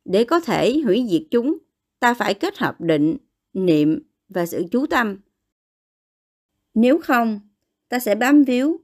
Để 0.04 0.24
có 0.24 0.40
thể 0.40 0.80
hủy 0.84 1.06
diệt 1.10 1.22
chúng, 1.30 1.58
ta 2.00 2.14
phải 2.14 2.34
kết 2.34 2.58
hợp 2.58 2.80
định, 2.80 3.16
niệm 3.52 4.02
và 4.28 4.46
sự 4.46 4.64
chú 4.70 4.86
tâm. 4.86 5.16
Nếu 6.74 7.00
không, 7.00 7.40
ta 7.88 7.98
sẽ 7.98 8.14
bám 8.14 8.44
víu 8.44 8.80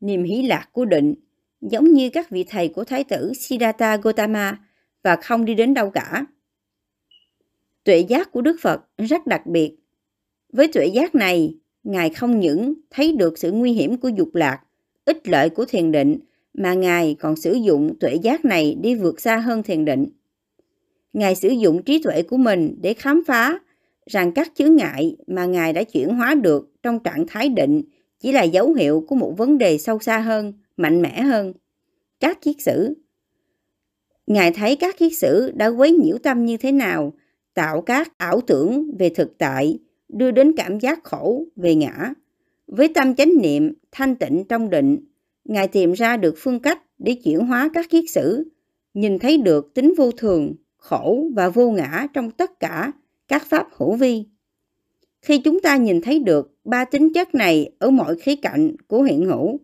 niềm 0.00 0.24
hỷ 0.24 0.42
lạc 0.42 0.68
của 0.72 0.84
định, 0.84 1.14
giống 1.60 1.92
như 1.92 2.10
các 2.10 2.30
vị 2.30 2.44
thầy 2.48 2.68
của 2.68 2.84
Thái 2.84 3.04
tử 3.04 3.32
Siddhartha 3.34 3.96
Gautama 3.96 4.60
và 5.02 5.16
không 5.16 5.44
đi 5.44 5.54
đến 5.54 5.74
đâu 5.74 5.90
cả. 5.90 6.26
Tuệ 7.84 7.98
giác 7.98 8.32
của 8.32 8.40
Đức 8.40 8.56
Phật 8.60 8.80
rất 8.98 9.26
đặc 9.26 9.46
biệt. 9.46 9.76
Với 10.52 10.68
tuệ 10.72 10.86
giác 10.86 11.14
này, 11.14 11.54
Ngài 11.82 12.10
không 12.10 12.40
những 12.40 12.74
thấy 12.90 13.12
được 13.12 13.38
sự 13.38 13.52
nguy 13.52 13.72
hiểm 13.72 13.96
của 13.96 14.08
dục 14.08 14.34
lạc, 14.34 14.62
ích 15.04 15.28
lợi 15.28 15.50
của 15.50 15.64
thiền 15.64 15.92
định, 15.92 16.18
mà 16.56 16.74
Ngài 16.74 17.16
còn 17.20 17.36
sử 17.36 17.52
dụng 17.52 17.94
tuệ 18.00 18.14
giác 18.14 18.44
này 18.44 18.76
đi 18.80 18.94
vượt 18.94 19.20
xa 19.20 19.36
hơn 19.36 19.62
thiền 19.62 19.84
định. 19.84 20.06
Ngài 21.12 21.34
sử 21.34 21.48
dụng 21.48 21.82
trí 21.82 22.02
tuệ 22.02 22.22
của 22.22 22.36
mình 22.36 22.78
để 22.80 22.94
khám 22.94 23.22
phá 23.26 23.58
rằng 24.06 24.32
các 24.32 24.52
chướng 24.54 24.76
ngại 24.76 25.16
mà 25.26 25.44
Ngài 25.44 25.72
đã 25.72 25.82
chuyển 25.82 26.08
hóa 26.08 26.34
được 26.34 26.72
trong 26.82 26.98
trạng 26.98 27.26
thái 27.26 27.48
định 27.48 27.82
chỉ 28.20 28.32
là 28.32 28.42
dấu 28.42 28.74
hiệu 28.74 29.04
của 29.08 29.14
một 29.14 29.34
vấn 29.36 29.58
đề 29.58 29.78
sâu 29.78 29.98
xa 29.98 30.18
hơn, 30.18 30.52
mạnh 30.76 31.02
mẽ 31.02 31.20
hơn. 31.20 31.52
Các 32.20 32.40
kiết 32.40 32.56
sử 32.58 32.94
Ngài 34.26 34.52
thấy 34.52 34.76
các 34.76 34.98
kiết 34.98 35.12
sử 35.16 35.52
đã 35.54 35.66
quấy 35.66 35.92
nhiễu 35.92 36.18
tâm 36.18 36.44
như 36.46 36.56
thế 36.56 36.72
nào, 36.72 37.12
tạo 37.54 37.80
các 37.80 38.18
ảo 38.18 38.40
tưởng 38.40 38.96
về 38.98 39.08
thực 39.08 39.38
tại, 39.38 39.78
đưa 40.08 40.30
đến 40.30 40.52
cảm 40.56 40.80
giác 40.80 41.04
khổ 41.04 41.44
về 41.56 41.74
ngã. 41.74 42.12
Với 42.66 42.88
tâm 42.94 43.14
chánh 43.14 43.32
niệm, 43.42 43.72
thanh 43.92 44.16
tịnh 44.16 44.44
trong 44.48 44.70
định, 44.70 44.98
Ngài 45.48 45.68
tìm 45.68 45.92
ra 45.92 46.16
được 46.16 46.34
phương 46.38 46.60
cách 46.60 46.82
để 46.98 47.14
chuyển 47.24 47.46
hóa 47.46 47.70
các 47.74 47.90
kiết 47.90 48.04
sử, 48.10 48.44
nhìn 48.94 49.18
thấy 49.18 49.38
được 49.38 49.74
tính 49.74 49.94
vô 49.96 50.10
thường, 50.10 50.54
khổ 50.76 51.28
và 51.34 51.48
vô 51.48 51.70
ngã 51.70 52.06
trong 52.14 52.30
tất 52.30 52.60
cả 52.60 52.92
các 53.28 53.46
pháp 53.46 53.66
hữu 53.76 53.96
vi. 53.96 54.24
Khi 55.22 55.38
chúng 55.38 55.60
ta 55.60 55.76
nhìn 55.76 56.00
thấy 56.00 56.18
được 56.18 56.54
ba 56.64 56.84
tính 56.84 57.12
chất 57.12 57.34
này 57.34 57.72
ở 57.78 57.90
mọi 57.90 58.16
khía 58.16 58.36
cạnh 58.36 58.76
của 58.86 59.02
hiện 59.02 59.24
hữu, 59.24 59.60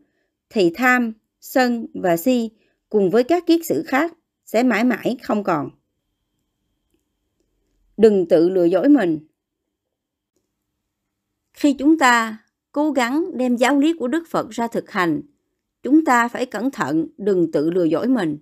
thì 0.51 0.73
tham, 0.75 1.12
sân 1.40 1.87
và 1.95 2.16
si 2.16 2.51
cùng 2.88 3.11
với 3.11 3.25
các 3.25 3.47
kiết 3.47 3.66
sử 3.66 3.83
khác 3.87 4.14
sẽ 4.45 4.62
mãi 4.62 4.85
mãi 4.85 5.16
không 5.23 5.45
còn. 5.45 5.71
Đừng 7.97 8.29
tự 8.29 8.49
lừa 8.49 8.64
dối 8.64 8.88
mình. 8.88 9.18
Khi 11.55 11.73
chúng 11.73 11.99
ta 11.99 12.38
cố 12.73 12.90
gắng 12.90 13.25
đem 13.35 13.57
giáo 13.57 13.79
lý 13.79 13.92
của 13.99 14.09
Đức 14.09 14.25
Phật 14.31 14.51
ra 14.51 14.66
thực 14.66 14.90
hành, 14.90 15.23
chúng 15.83 16.05
ta 16.05 16.29
phải 16.29 16.47
cẩn 16.47 16.71
thận 16.71 17.07
đừng 17.18 17.53
tự 17.53 17.71
lừa 17.71 17.85
dối 17.85 18.09
mình. 18.09 18.38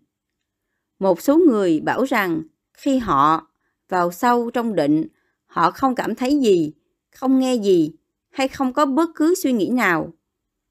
Một 0.99 1.21
số 1.21 1.39
người 1.39 1.81
bảo 1.81 2.05
rằng 2.05 2.43
khi 2.75 2.99
họ 2.99 3.47
vào 3.89 4.13
sâu 4.13 4.51
trong 4.51 4.75
định, 4.75 5.07
họ 5.47 5.71
không 5.71 5.95
cảm 5.95 6.15
thấy 6.15 6.39
gì, 6.39 6.73
không 7.11 7.39
nghe 7.39 7.55
gì 7.55 7.93
hay 8.31 8.49
không 8.49 8.73
có 8.73 8.87
bất 8.87 9.11
cứ 9.15 9.35
suy 9.35 9.53
nghĩ 9.53 9.69
nào. 9.69 10.13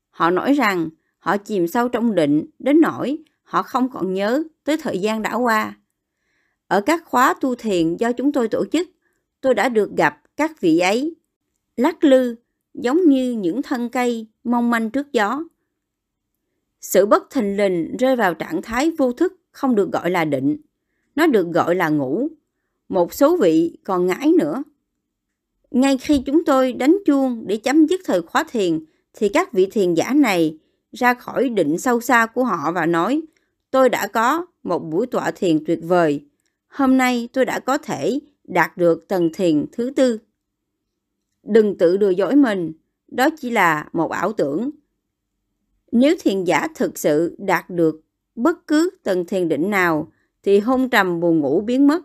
Họ 0.10 0.30
nói 0.30 0.54
rằng 0.54 0.90
họ 1.20 1.38
chìm 1.38 1.68
sâu 1.68 1.90
trong 1.90 2.16
định 2.16 2.46
đến 2.60 2.82
nỗi 2.82 3.18
họ 3.44 3.64
không 3.64 3.90
còn 3.90 4.14
nhớ 4.14 4.44
tới 4.64 4.78
thời 4.78 5.00
gian 5.00 5.22
đã 5.22 5.36
qua. 5.36 5.78
Ở 6.68 6.82
các 6.82 7.04
khóa 7.06 7.34
tu 7.42 7.56
thiền 7.56 7.98
do 7.98 8.12
chúng 8.12 8.32
tôi 8.32 8.48
tổ 8.48 8.66
chức, 8.72 8.90
tôi 9.42 9.54
đã 9.54 9.70
được 9.70 9.90
gặp 9.98 10.22
các 10.38 10.62
vị 10.62 10.80
ấy 10.80 11.16
lắc 11.76 12.04
lư 12.04 12.36
giống 12.74 13.10
như 13.10 13.32
những 13.32 13.62
thân 13.62 13.90
cây 13.90 14.28
mong 14.44 14.70
manh 14.70 14.90
trước 14.90 15.12
gió. 15.12 15.44
Sự 16.82 17.06
bất 17.06 17.30
thình 17.30 17.58
lình 17.58 17.98
rơi 17.98 18.16
vào 18.16 18.34
trạng 18.34 18.62
thái 18.62 18.92
vô 18.98 19.12
thức 19.12 19.40
không 19.52 19.76
được 19.76 19.92
gọi 19.92 20.10
là 20.10 20.26
định, 20.26 20.58
nó 21.16 21.28
được 21.28 21.48
gọi 21.48 21.76
là 21.76 21.90
ngủ. 21.90 22.28
Một 22.90 23.14
số 23.14 23.38
vị 23.38 23.78
còn 23.84 24.06
ngãi 24.06 24.32
nữa. 24.40 24.64
Ngay 25.72 25.98
khi 25.98 26.22
chúng 26.26 26.46
tôi 26.46 26.74
đánh 26.74 26.98
chuông 27.06 27.44
để 27.48 27.58
chấm 27.58 27.86
dứt 27.86 28.02
thời 28.06 28.22
khóa 28.22 28.44
thiền, 28.52 28.80
thì 29.14 29.30
các 29.30 29.54
vị 29.54 29.68
thiền 29.72 29.94
giả 29.94 30.14
này 30.14 30.58
ra 30.92 31.14
khỏi 31.14 31.50
định 31.50 31.78
sâu 31.78 32.02
xa 32.02 32.26
của 32.26 32.44
họ 32.44 32.72
và 32.72 32.86
nói, 32.86 33.22
tôi 33.72 33.90
đã 33.90 34.08
có 34.08 34.46
một 34.64 34.80
buổi 34.80 35.08
tọa 35.08 35.32
thiền 35.32 35.66
tuyệt 35.66 35.80
vời. 35.84 36.26
Hôm 36.68 36.98
nay 36.98 37.30
tôi 37.34 37.46
đã 37.46 37.60
có 37.60 37.78
thể 37.78 38.20
đạt 38.44 38.78
được 38.78 39.08
tầng 39.08 39.30
thiền 39.34 39.66
thứ 39.72 39.92
tư. 39.96 40.20
Đừng 41.44 41.78
tự 41.78 41.98
đùa 41.98 42.10
dối 42.10 42.36
mình, 42.36 42.72
đó 43.08 43.30
chỉ 43.40 43.50
là 43.50 43.90
một 43.94 44.12
ảo 44.12 44.34
tưởng. 44.34 44.70
Nếu 45.92 46.16
thiền 46.20 46.44
giả 46.44 46.68
thực 46.76 46.98
sự 46.98 47.36
đạt 47.40 47.70
được 47.70 48.02
bất 48.36 48.68
cứ 48.68 48.90
tầng 49.04 49.26
thiền 49.26 49.50
định 49.50 49.70
nào, 49.70 50.12
thì 50.44 50.60
hôn 50.60 50.90
trầm 50.90 51.20
buồn 51.20 51.40
ngủ 51.40 51.62
biến 51.62 51.88
mất. 51.88 52.02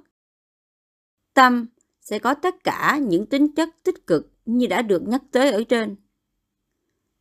Tâm 1.35 1.67
sẽ 2.01 2.19
có 2.19 2.35
tất 2.35 2.65
cả 2.65 2.99
những 3.03 3.27
tính 3.27 3.55
chất 3.55 3.69
tích 3.83 4.07
cực 4.07 4.33
như 4.45 4.67
đã 4.67 4.83
được 4.83 5.09
nhắc 5.09 5.23
tới 5.31 5.53
ở 5.53 5.65
trên. 5.65 5.97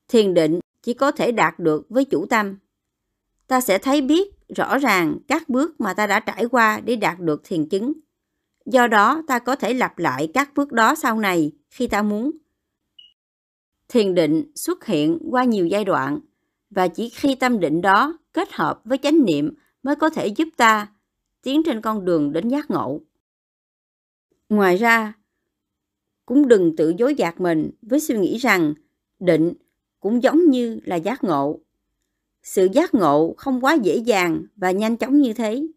Thiền 0.07 0.33
định 0.33 0.59
chỉ 0.81 0.93
có 0.93 1.11
thể 1.11 1.31
đạt 1.31 1.59
được 1.59 1.85
với 1.89 2.05
chủ 2.05 2.25
tâm. 2.25 2.57
Ta 3.47 3.61
sẽ 3.61 3.77
thấy 3.77 4.01
biết 4.01 4.33
rõ 4.55 4.77
ràng 4.77 5.17
các 5.27 5.49
bước 5.49 5.81
mà 5.81 5.93
ta 5.93 6.07
đã 6.07 6.19
trải 6.19 6.45
qua 6.45 6.79
để 6.85 6.95
đạt 6.95 7.19
được 7.19 7.41
thiền 7.43 7.69
chứng. 7.69 7.93
Do 8.65 8.87
đó, 8.87 9.23
ta 9.27 9.39
có 9.39 9.55
thể 9.55 9.73
lặp 9.73 9.99
lại 9.99 10.31
các 10.33 10.53
bước 10.55 10.71
đó 10.71 10.95
sau 10.95 11.19
này 11.19 11.51
khi 11.69 11.87
ta 11.87 12.01
muốn. 12.01 12.31
Thiền 13.89 14.15
định 14.15 14.51
xuất 14.55 14.85
hiện 14.85 15.19
qua 15.29 15.43
nhiều 15.43 15.67
giai 15.67 15.85
đoạn 15.85 16.19
và 16.75 16.87
chỉ 16.87 17.09
khi 17.09 17.35
tâm 17.35 17.59
định 17.59 17.81
đó 17.81 18.17
kết 18.33 18.51
hợp 18.51 18.81
với 18.85 18.97
chánh 18.97 19.25
niệm 19.25 19.55
mới 19.83 19.95
có 19.95 20.09
thể 20.09 20.27
giúp 20.27 20.47
ta 20.57 20.87
tiến 21.41 21.61
trên 21.65 21.81
con 21.81 22.05
đường 22.05 22.31
đến 22.31 22.49
giác 22.49 22.71
ngộ. 22.71 23.01
Ngoài 24.49 24.77
ra, 24.77 25.13
cũng 26.25 26.47
đừng 26.47 26.75
tự 26.75 26.93
dối 26.97 27.13
gạt 27.13 27.41
mình 27.41 27.71
với 27.81 27.99
suy 27.99 28.17
nghĩ 28.17 28.37
rằng 28.37 28.73
định 29.19 29.53
cũng 29.99 30.23
giống 30.23 30.49
như 30.49 30.79
là 30.85 30.95
giác 30.95 31.23
ngộ. 31.23 31.59
Sự 32.43 32.67
giác 32.73 32.93
ngộ 32.93 33.33
không 33.37 33.61
quá 33.61 33.73
dễ 33.73 33.95
dàng 33.95 34.43
và 34.55 34.71
nhanh 34.71 34.97
chóng 34.97 35.19
như 35.19 35.33
thế. 35.33 35.67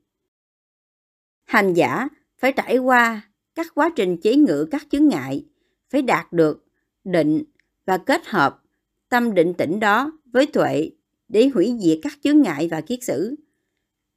Hành 1.45 1.75
giả 1.75 2.09
phải 2.39 2.53
trải 2.53 2.79
qua 2.79 3.31
các 3.55 3.67
quá 3.75 3.91
trình 3.97 4.17
chế 4.21 4.37
ngự 4.37 4.69
các 4.71 4.87
chướng 4.91 5.09
ngại, 5.09 5.47
phải 5.91 6.03
đạt 6.03 6.33
được 6.33 6.65
định 7.05 7.43
và 7.87 7.99
kết 7.99 8.27
hợp 8.27 8.63
tâm 9.09 9.35
định 9.35 9.55
tĩnh 9.55 9.81
đó 9.81 10.13
với 10.37 10.46
tuệ 10.46 10.90
để 11.29 11.49
hủy 11.55 11.77
diệt 11.81 11.99
các 12.03 12.12
chướng 12.25 12.42
ngại 12.42 12.68
và 12.70 12.81
kiết 12.81 13.03
sử. 13.03 13.35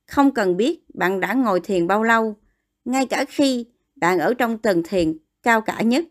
Không 0.08 0.32
cần 0.32 0.58
biết 0.58 0.96
bạn 0.96 1.20
đã 1.20 1.34
ngồi 1.34 1.60
thiền 1.60 1.88
bao 1.88 2.04
lâu, 2.04 2.36
ngay 2.86 3.06
cả 3.06 3.26
khi 3.28 3.66
bạn 3.96 4.20
ở 4.20 4.34
trong 4.34 4.58
tầng 4.58 4.84
thiền 4.84 5.18
cao 5.44 5.62
cả 5.62 5.82
nhất 5.82 6.06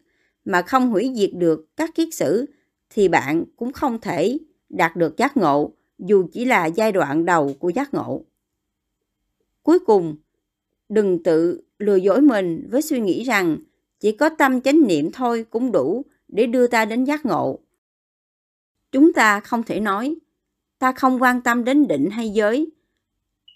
mà 0.45 0.63
không 0.63 0.91
hủy 0.91 1.13
diệt 1.17 1.31
được 1.35 1.77
các 1.77 1.95
kiết 1.95 2.15
sử 2.15 2.47
thì 2.91 3.09
bạn 3.09 3.45
cũng 3.57 3.73
không 3.73 4.01
thể 4.01 4.39
đạt 4.69 4.97
được 4.97 5.17
giác 5.17 5.37
ngộ 5.37 5.73
dù 5.99 6.29
chỉ 6.33 6.45
là 6.45 6.67
giai 6.67 6.93
đoạn 6.93 7.25
đầu 7.25 7.55
của 7.59 7.69
giác 7.69 7.95
ngộ. 7.95 8.25
Cuối 9.63 9.79
cùng, 9.79 10.17
đừng 10.89 11.23
tự 11.23 11.61
lừa 11.79 11.97
dối 11.97 12.21
mình 12.21 12.69
với 12.71 12.83
suy 12.83 13.01
nghĩ 13.01 13.25
rằng 13.25 13.59
chỉ 14.01 14.13
có 14.13 14.29
tâm 14.29 14.61
chánh 14.61 14.87
niệm 14.87 15.11
thôi 15.13 15.45
cũng 15.51 15.73
đủ 15.73 16.05
để 16.29 16.47
đưa 16.47 16.67
ta 16.67 16.85
đến 16.85 17.05
giác 17.05 17.27
ngộ. 17.27 17.59
Chúng 18.93 19.13
ta 19.13 19.41
không 19.41 19.63
thể 19.63 19.81
nói, 19.81 20.17
ta 20.79 20.93
không 20.93 21.23
quan 21.23 21.41
tâm 21.41 21.65
đến 21.65 21.87
định 21.89 22.11
hay 22.11 22.31
giới, 22.31 22.73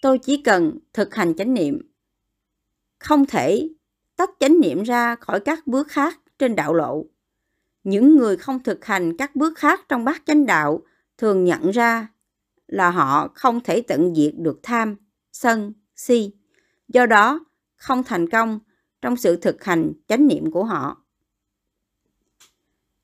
tôi 0.01 0.19
chỉ 0.19 0.41
cần 0.41 0.79
thực 0.93 1.15
hành 1.15 1.33
chánh 1.37 1.53
niệm. 1.53 1.91
Không 2.99 3.25
thể 3.25 3.69
tách 4.15 4.29
chánh 4.39 4.59
niệm 4.59 4.83
ra 4.83 5.15
khỏi 5.15 5.39
các 5.39 5.67
bước 5.67 5.87
khác 5.87 6.19
trên 6.39 6.55
đạo 6.55 6.73
lộ. 6.73 7.05
Những 7.83 8.15
người 8.15 8.37
không 8.37 8.63
thực 8.63 8.85
hành 8.85 9.17
các 9.17 9.35
bước 9.35 9.57
khác 9.57 9.85
trong 9.89 10.05
bát 10.05 10.23
chánh 10.25 10.45
đạo 10.45 10.81
thường 11.17 11.43
nhận 11.43 11.71
ra 11.71 12.07
là 12.67 12.89
họ 12.89 13.31
không 13.35 13.59
thể 13.59 13.81
tận 13.81 14.15
diệt 14.15 14.33
được 14.37 14.59
tham, 14.63 14.95
sân, 15.31 15.73
si. 15.95 16.31
Do 16.87 17.05
đó, 17.05 17.39
không 17.75 18.03
thành 18.03 18.29
công 18.29 18.59
trong 19.01 19.17
sự 19.17 19.35
thực 19.35 19.63
hành 19.63 19.93
chánh 20.07 20.27
niệm 20.27 20.51
của 20.51 20.63
họ. 20.63 21.03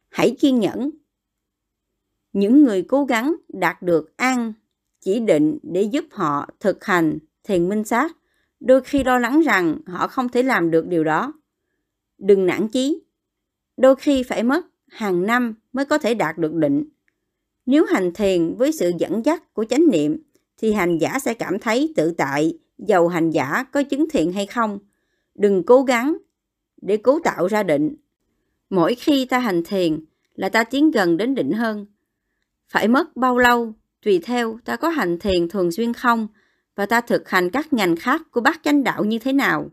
Hãy 0.10 0.36
kiên 0.40 0.60
nhẫn. 0.60 0.90
Những 2.34 2.64
người 2.64 2.82
cố 2.82 3.06
gắng 3.06 3.36
đạt 3.48 3.82
được 3.82 4.18
an 4.18 4.54
chỉ 5.02 5.20
định 5.20 5.58
để 5.64 5.82
giúp 5.82 6.06
họ 6.12 6.50
thực 6.60 6.86
hành 6.86 7.18
thiền 7.44 7.70
minh 7.70 7.84
sát, 7.84 8.18
đôi 8.60 8.82
khi 8.82 9.04
lo 9.04 9.20
lắng 9.20 9.42
rằng 9.42 9.78
họ 9.86 10.08
không 10.08 10.30
thể 10.30 10.44
làm 10.44 10.72
được 10.72 10.88
điều 10.88 11.04
đó. 11.04 11.34
Đừng 12.18 12.46
nản 12.46 12.68
chí. 12.68 13.02
Đôi 13.78 13.96
khi 13.96 14.24
phải 14.24 14.44
mất 14.44 14.66
hàng 14.88 15.26
năm 15.26 15.56
mới 15.74 15.86
có 15.86 15.98
thể 15.98 16.14
đạt 16.14 16.38
được 16.38 16.54
định. 16.54 16.84
Nếu 17.66 17.86
hành 17.86 18.14
thiền 18.14 18.56
với 18.56 18.72
sự 18.72 18.92
dẫn 18.98 19.26
dắt 19.26 19.54
của 19.54 19.66
chánh 19.66 19.88
niệm, 19.92 20.24
thì 20.58 20.74
hành 20.74 20.98
giả 20.98 21.20
sẽ 21.20 21.34
cảm 21.34 21.60
thấy 21.60 21.94
tự 21.96 22.12
tại, 22.12 22.58
dầu 22.78 23.08
hành 23.08 23.32
giả 23.32 23.64
có 23.64 23.84
chứng 23.84 24.10
thiện 24.10 24.32
hay 24.32 24.46
không. 24.46 24.80
Đừng 25.36 25.64
cố 25.64 25.84
gắng 25.84 26.18
để 26.82 26.98
cố 26.98 27.20
tạo 27.20 27.48
ra 27.48 27.64
định. 27.64 27.96
Mỗi 28.70 28.96
khi 28.96 29.26
ta 29.26 29.40
hành 29.40 29.64
thiền 29.64 30.06
là 30.36 30.50
ta 30.50 30.64
tiến 30.64 30.92
gần 30.92 31.18
đến 31.18 31.36
định 31.36 31.52
hơn. 31.52 31.86
Phải 32.70 32.88
mất 32.88 33.16
bao 33.16 33.38
lâu 33.38 33.74
tùy 34.02 34.20
theo, 34.24 34.60
ta 34.66 34.76
có 34.76 34.90
hành 34.90 35.20
thiền 35.20 35.50
thường 35.50 35.72
xuyên 35.72 35.94
không 35.94 36.28
và 36.76 36.86
ta 36.86 37.02
thực 37.02 37.30
hành 37.30 37.50
các 37.50 37.74
ngành 37.74 37.96
khác 37.96 38.22
của 38.32 38.42
bát 38.42 38.60
chánh 38.64 38.84
đạo 38.84 39.06
như 39.06 39.20
thế 39.20 39.34
nào. 39.34 39.70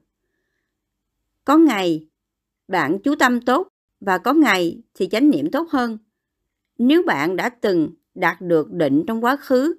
Có 1.44 1.56
ngày, 1.56 2.06
bạn 2.68 2.98
chú 2.98 3.14
tâm 3.14 3.40
tốt, 3.40 3.68
và 4.00 4.18
có 4.18 4.32
ngày 4.32 4.82
thì 4.94 5.08
chánh 5.08 5.30
niệm 5.30 5.50
tốt 5.50 5.68
hơn. 5.70 5.98
Nếu 6.78 7.02
bạn 7.02 7.36
đã 7.36 7.48
từng 7.48 7.90
đạt 8.14 8.40
được 8.40 8.72
định 8.72 9.04
trong 9.06 9.24
quá 9.24 9.36
khứ, 9.36 9.76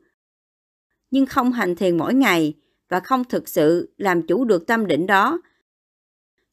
nhưng 1.11 1.25
không 1.25 1.51
hành 1.51 1.75
thiền 1.75 1.97
mỗi 1.97 2.13
ngày 2.13 2.53
và 2.89 2.99
không 2.99 3.23
thực 3.23 3.47
sự 3.47 3.93
làm 3.97 4.27
chủ 4.27 4.45
được 4.45 4.67
tâm 4.67 4.87
định 4.87 5.07
đó, 5.07 5.41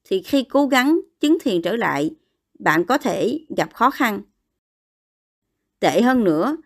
thì 0.04 0.22
khi 0.22 0.44
cố 0.50 0.66
gắng 0.66 1.00
chứng 1.20 1.38
thiền 1.40 1.62
trở 1.62 1.76
lại, 1.76 2.10
bạn 2.58 2.84
có 2.84 2.98
thể 2.98 3.40
gặp 3.56 3.74
khó 3.74 3.90
khăn. 3.90 4.22
Tệ 5.84 6.02
hơn 6.02 6.24
nữa, 6.24 6.56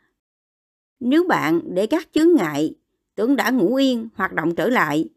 nếu 1.00 1.24
bạn 1.24 1.60
để 1.74 1.86
các 1.86 2.08
chướng 2.12 2.34
ngại 2.36 2.74
tưởng 3.14 3.36
đã 3.36 3.50
ngủ 3.50 3.74
yên 3.74 4.08
hoạt 4.14 4.32
động 4.32 4.54
trở 4.54 4.68
lại, 4.68 5.08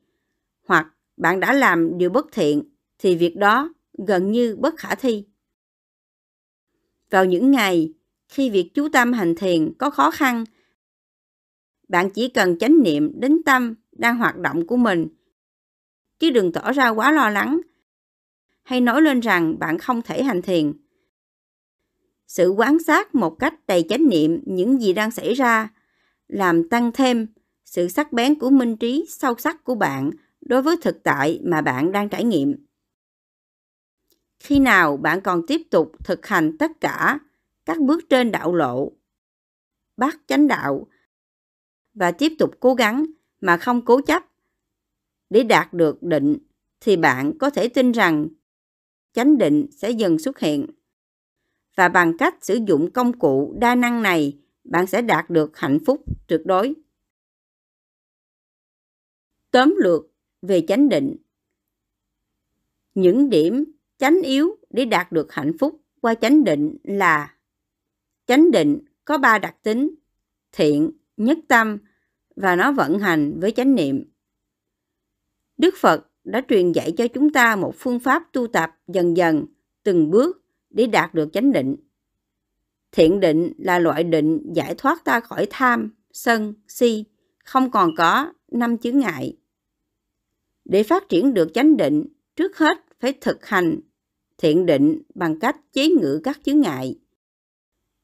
hoặc 0.67 0.93
bạn 1.17 1.39
đã 1.39 1.53
làm 1.53 1.97
điều 1.97 2.09
bất 2.09 2.27
thiện, 2.31 2.63
thì 2.97 3.15
việc 3.15 3.37
đó 3.37 3.73
gần 4.07 4.31
như 4.31 4.55
bất 4.55 4.77
khả 4.77 4.95
thi. 4.95 5.25
Vào 7.09 7.25
những 7.25 7.51
ngày 7.51 7.93
khi 8.27 8.49
việc 8.49 8.71
chú 8.73 8.89
tâm 8.89 9.13
hành 9.13 9.35
thiền 9.35 9.73
có 9.79 9.89
khó 9.89 10.11
khăn, 10.11 10.45
bạn 11.87 12.09
chỉ 12.09 12.27
cần 12.27 12.57
chánh 12.57 12.83
niệm 12.83 13.19
đến 13.19 13.41
tâm 13.45 13.75
đang 13.91 14.17
hoạt 14.17 14.37
động 14.37 14.67
của 14.67 14.77
mình, 14.77 15.07
chứ 16.19 16.29
đừng 16.29 16.51
tỏ 16.51 16.71
ra 16.71 16.89
quá 16.89 17.11
lo 17.11 17.29
lắng 17.29 17.61
hay 18.63 18.81
nói 18.81 19.01
lên 19.01 19.19
rằng 19.19 19.59
bạn 19.59 19.77
không 19.77 20.01
thể 20.01 20.23
hành 20.23 20.41
thiền. 20.41 20.73
Sự 22.31 22.49
quan 22.49 22.79
sát 22.79 23.15
một 23.15 23.39
cách 23.39 23.53
đầy 23.67 23.85
chánh 23.89 24.09
niệm 24.09 24.43
những 24.45 24.81
gì 24.81 24.93
đang 24.93 25.11
xảy 25.11 25.33
ra 25.33 25.69
làm 26.27 26.69
tăng 26.69 26.91
thêm 26.91 27.27
sự 27.65 27.87
sắc 27.87 28.13
bén 28.13 28.39
của 28.39 28.49
minh 28.49 28.77
trí 28.77 29.05
sâu 29.09 29.35
sắc 29.37 29.63
của 29.63 29.75
bạn 29.75 30.11
đối 30.41 30.61
với 30.61 30.75
thực 30.81 31.03
tại 31.03 31.41
mà 31.43 31.61
bạn 31.61 31.91
đang 31.91 32.09
trải 32.09 32.23
nghiệm. 32.23 32.65
Khi 34.39 34.59
nào 34.59 34.97
bạn 34.97 35.21
còn 35.21 35.47
tiếp 35.47 35.61
tục 35.71 35.91
thực 36.03 36.25
hành 36.25 36.57
tất 36.57 36.71
cả 36.81 37.19
các 37.65 37.79
bước 37.79 38.03
trên 38.09 38.31
đạo 38.31 38.55
lộ, 38.55 38.91
bắt 39.97 40.17
chánh 40.27 40.47
đạo 40.47 40.87
và 41.93 42.11
tiếp 42.11 42.31
tục 42.39 42.51
cố 42.59 42.73
gắng 42.73 43.05
mà 43.41 43.57
không 43.57 43.85
cố 43.85 44.01
chấp 44.01 44.23
để 45.29 45.43
đạt 45.43 45.73
được 45.73 46.03
định 46.03 46.37
thì 46.79 46.97
bạn 46.97 47.37
có 47.37 47.49
thể 47.49 47.67
tin 47.67 47.91
rằng 47.91 48.27
chánh 49.13 49.37
định 49.37 49.67
sẽ 49.71 49.91
dần 49.91 50.19
xuất 50.19 50.39
hiện. 50.39 50.67
Và 51.81 51.89
bằng 51.89 52.17
cách 52.17 52.35
sử 52.41 52.59
dụng 52.67 52.91
công 52.91 53.19
cụ 53.19 53.55
đa 53.59 53.75
năng 53.75 54.01
này, 54.01 54.37
bạn 54.63 54.87
sẽ 54.87 55.01
đạt 55.01 55.29
được 55.29 55.57
hạnh 55.57 55.79
phúc 55.85 56.03
tuyệt 56.27 56.41
đối. 56.45 56.73
Tóm 59.51 59.75
lược 59.77 60.07
về 60.41 60.63
chánh 60.67 60.89
định 60.89 61.15
Những 62.95 63.29
điểm 63.29 63.63
chánh 63.97 64.21
yếu 64.21 64.55
để 64.69 64.85
đạt 64.85 65.11
được 65.11 65.31
hạnh 65.31 65.57
phúc 65.59 65.81
qua 66.01 66.13
chánh 66.13 66.43
định 66.43 66.77
là 66.83 67.35
chánh 68.25 68.51
định 68.51 68.79
có 69.05 69.17
ba 69.17 69.39
đặc 69.39 69.55
tính 69.63 69.95
thiện, 70.51 70.91
nhất 71.17 71.37
tâm 71.47 71.77
và 72.35 72.55
nó 72.55 72.71
vận 72.71 72.99
hành 72.99 73.39
với 73.39 73.51
chánh 73.51 73.75
niệm. 73.75 74.03
Đức 75.57 75.73
Phật 75.77 76.09
đã 76.23 76.41
truyền 76.49 76.71
dạy 76.71 76.93
cho 76.97 77.07
chúng 77.07 77.33
ta 77.33 77.55
một 77.55 77.75
phương 77.77 77.99
pháp 77.99 78.23
tu 78.33 78.47
tập 78.47 78.71
dần 78.87 79.17
dần, 79.17 79.45
từng 79.83 80.09
bước 80.09 80.40
để 80.71 80.87
đạt 80.87 81.13
được 81.13 81.29
chánh 81.33 81.51
định. 81.51 81.75
Thiện 82.91 83.19
định 83.19 83.53
là 83.57 83.79
loại 83.79 84.03
định 84.03 84.53
giải 84.53 84.75
thoát 84.77 85.03
ta 85.05 85.19
khỏi 85.19 85.47
tham, 85.49 85.93
sân, 86.11 86.53
si, 86.67 87.05
không 87.45 87.71
còn 87.71 87.95
có 87.95 88.33
năm 88.51 88.77
chướng 88.77 88.99
ngại. 88.99 89.37
Để 90.65 90.83
phát 90.83 91.09
triển 91.09 91.33
được 91.33 91.51
chánh 91.53 91.77
định, 91.77 92.05
trước 92.35 92.57
hết 92.57 92.77
phải 92.99 93.13
thực 93.21 93.45
hành 93.45 93.79
thiện 94.37 94.65
định 94.65 95.01
bằng 95.15 95.39
cách 95.39 95.57
chế 95.73 95.89
ngự 95.89 96.21
các 96.23 96.39
chướng 96.43 96.59
ngại. 96.59 96.99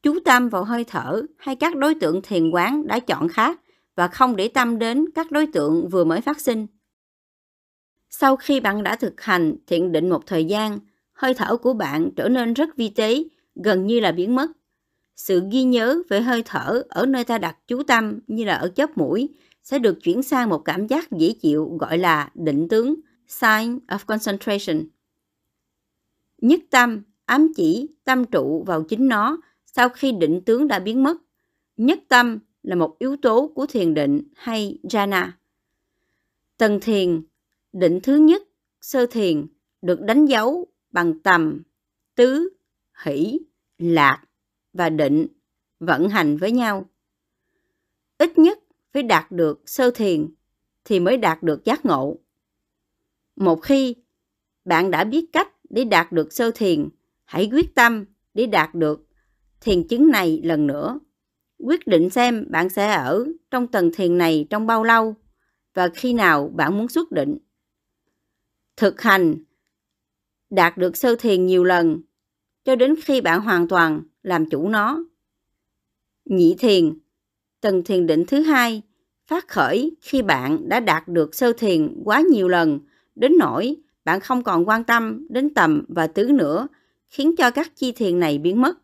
Chú 0.02 0.18
tâm 0.24 0.48
vào 0.48 0.64
hơi 0.64 0.84
thở 0.84 1.22
hay 1.36 1.56
các 1.56 1.76
đối 1.76 1.94
tượng 1.94 2.22
thiền 2.22 2.50
quán 2.50 2.86
đã 2.86 3.00
chọn 3.00 3.28
khác 3.28 3.60
và 3.94 4.08
không 4.08 4.36
để 4.36 4.48
tâm 4.48 4.78
đến 4.78 5.04
các 5.14 5.30
đối 5.30 5.46
tượng 5.46 5.88
vừa 5.88 6.04
mới 6.04 6.20
phát 6.20 6.40
sinh. 6.40 6.66
Sau 8.10 8.36
khi 8.36 8.60
bạn 8.60 8.82
đã 8.82 8.96
thực 8.96 9.20
hành 9.20 9.56
thiện 9.66 9.92
định 9.92 10.08
một 10.08 10.26
thời 10.26 10.44
gian, 10.44 10.78
hơi 11.18 11.34
thở 11.34 11.56
của 11.56 11.74
bạn 11.74 12.10
trở 12.16 12.28
nên 12.28 12.54
rất 12.54 12.76
vi 12.76 12.88
tế, 12.88 13.24
gần 13.54 13.86
như 13.86 14.00
là 14.00 14.12
biến 14.12 14.34
mất. 14.34 14.50
Sự 15.16 15.42
ghi 15.52 15.62
nhớ 15.62 16.02
về 16.08 16.20
hơi 16.20 16.42
thở 16.46 16.82
ở 16.88 17.06
nơi 17.06 17.24
ta 17.24 17.38
đặt 17.38 17.56
chú 17.66 17.82
tâm 17.82 18.18
như 18.26 18.44
là 18.44 18.54
ở 18.54 18.68
chóp 18.68 18.98
mũi 18.98 19.28
sẽ 19.62 19.78
được 19.78 19.98
chuyển 20.02 20.22
sang 20.22 20.48
một 20.48 20.58
cảm 20.64 20.86
giác 20.86 21.12
dễ 21.12 21.32
chịu 21.32 21.76
gọi 21.80 21.98
là 21.98 22.30
định 22.34 22.68
tướng, 22.68 22.94
sign 23.26 23.78
of 23.86 23.98
concentration. 24.06 24.88
Nhất 26.38 26.60
tâm, 26.70 27.02
ám 27.24 27.52
chỉ, 27.56 27.88
tâm 28.04 28.24
trụ 28.24 28.64
vào 28.66 28.82
chính 28.82 29.08
nó 29.08 29.38
sau 29.66 29.88
khi 29.88 30.12
định 30.12 30.40
tướng 30.46 30.68
đã 30.68 30.78
biến 30.78 31.02
mất. 31.02 31.16
nhất 31.76 31.98
tâm 32.08 32.38
là 32.62 32.74
một 32.74 32.96
yếu 32.98 33.16
tố 33.22 33.52
của 33.54 33.66
thiền 33.66 33.94
định 33.94 34.22
hay 34.34 34.78
jhana. 34.82 35.28
Tầng 36.56 36.80
thiền, 36.80 37.22
định 37.72 38.00
thứ 38.02 38.16
nhất, 38.16 38.42
sơ 38.80 39.06
thiền, 39.06 39.46
được 39.82 40.00
đánh 40.00 40.26
dấu 40.26 40.68
bằng 40.90 41.20
tầm, 41.20 41.62
tứ, 42.14 42.48
hỷ, 43.04 43.38
lạc 43.78 44.24
và 44.72 44.90
định 44.90 45.26
vận 45.80 46.08
hành 46.08 46.36
với 46.36 46.52
nhau. 46.52 46.88
Ít 48.18 48.38
nhất 48.38 48.58
phải 48.92 49.02
đạt 49.02 49.32
được 49.32 49.62
sơ 49.66 49.90
thiền 49.90 50.34
thì 50.84 51.00
mới 51.00 51.16
đạt 51.16 51.42
được 51.42 51.64
giác 51.64 51.86
ngộ. 51.86 52.18
Một 53.36 53.56
khi 53.56 53.94
bạn 54.64 54.90
đã 54.90 55.04
biết 55.04 55.26
cách 55.32 55.48
để 55.70 55.84
đạt 55.84 56.12
được 56.12 56.32
sơ 56.32 56.50
thiền, 56.54 56.88
hãy 57.24 57.48
quyết 57.52 57.74
tâm 57.74 58.04
để 58.34 58.46
đạt 58.46 58.74
được 58.74 59.08
thiền 59.60 59.88
chứng 59.88 60.10
này 60.10 60.40
lần 60.44 60.66
nữa. 60.66 60.98
Quyết 61.58 61.86
định 61.86 62.10
xem 62.10 62.46
bạn 62.50 62.68
sẽ 62.68 62.92
ở 62.92 63.26
trong 63.50 63.66
tầng 63.66 63.90
thiền 63.94 64.18
này 64.18 64.46
trong 64.50 64.66
bao 64.66 64.84
lâu 64.84 65.14
và 65.74 65.88
khi 65.88 66.12
nào 66.12 66.52
bạn 66.54 66.78
muốn 66.78 66.88
xuất 66.88 67.12
định. 67.12 67.38
Thực 68.76 69.00
hành 69.00 69.44
đạt 70.50 70.78
được 70.78 70.96
sơ 70.96 71.16
thiền 71.16 71.46
nhiều 71.46 71.64
lần 71.64 72.00
cho 72.64 72.76
đến 72.76 72.94
khi 73.04 73.20
bạn 73.20 73.40
hoàn 73.40 73.68
toàn 73.68 74.02
làm 74.22 74.50
chủ 74.50 74.68
nó. 74.68 75.04
Nhị 76.24 76.56
thiền, 76.58 76.98
tầng 77.60 77.84
thiền 77.84 78.06
định 78.06 78.24
thứ 78.26 78.40
hai, 78.40 78.82
phát 79.26 79.48
khởi 79.48 79.96
khi 80.00 80.22
bạn 80.22 80.68
đã 80.68 80.80
đạt 80.80 81.08
được 81.08 81.34
sơ 81.34 81.52
thiền 81.52 82.02
quá 82.04 82.22
nhiều 82.30 82.48
lần 82.48 82.80
đến 83.14 83.32
nỗi 83.38 83.76
bạn 84.08 84.20
không 84.20 84.42
còn 84.42 84.68
quan 84.68 84.84
tâm 84.84 85.26
đến 85.30 85.54
tầm 85.54 85.84
và 85.88 86.06
tứ 86.06 86.30
nữa, 86.32 86.68
khiến 87.08 87.36
cho 87.36 87.50
các 87.50 87.76
chi 87.76 87.92
thiền 87.92 88.20
này 88.20 88.38
biến 88.38 88.60
mất. 88.60 88.78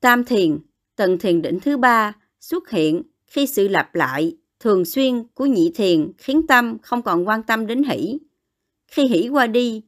Tam 0.00 0.24
thiền, 0.24 0.58
tầng 0.96 1.18
thiền 1.18 1.42
định 1.42 1.58
thứ 1.60 1.76
ba 1.76 2.12
xuất 2.40 2.70
hiện 2.70 3.02
khi 3.26 3.46
sự 3.46 3.68
lặp 3.68 3.94
lại 3.94 4.36
thường 4.60 4.84
xuyên 4.84 5.24
của 5.34 5.46
nhị 5.46 5.72
thiền 5.74 6.12
khiến 6.18 6.46
tâm 6.46 6.78
không 6.82 7.02
còn 7.02 7.28
quan 7.28 7.42
tâm 7.42 7.66
đến 7.66 7.82
hỷ. 7.82 8.18
Khi 8.90 9.02
hỉ 9.06 9.28
qua 9.28 9.46
đi, 9.46 9.82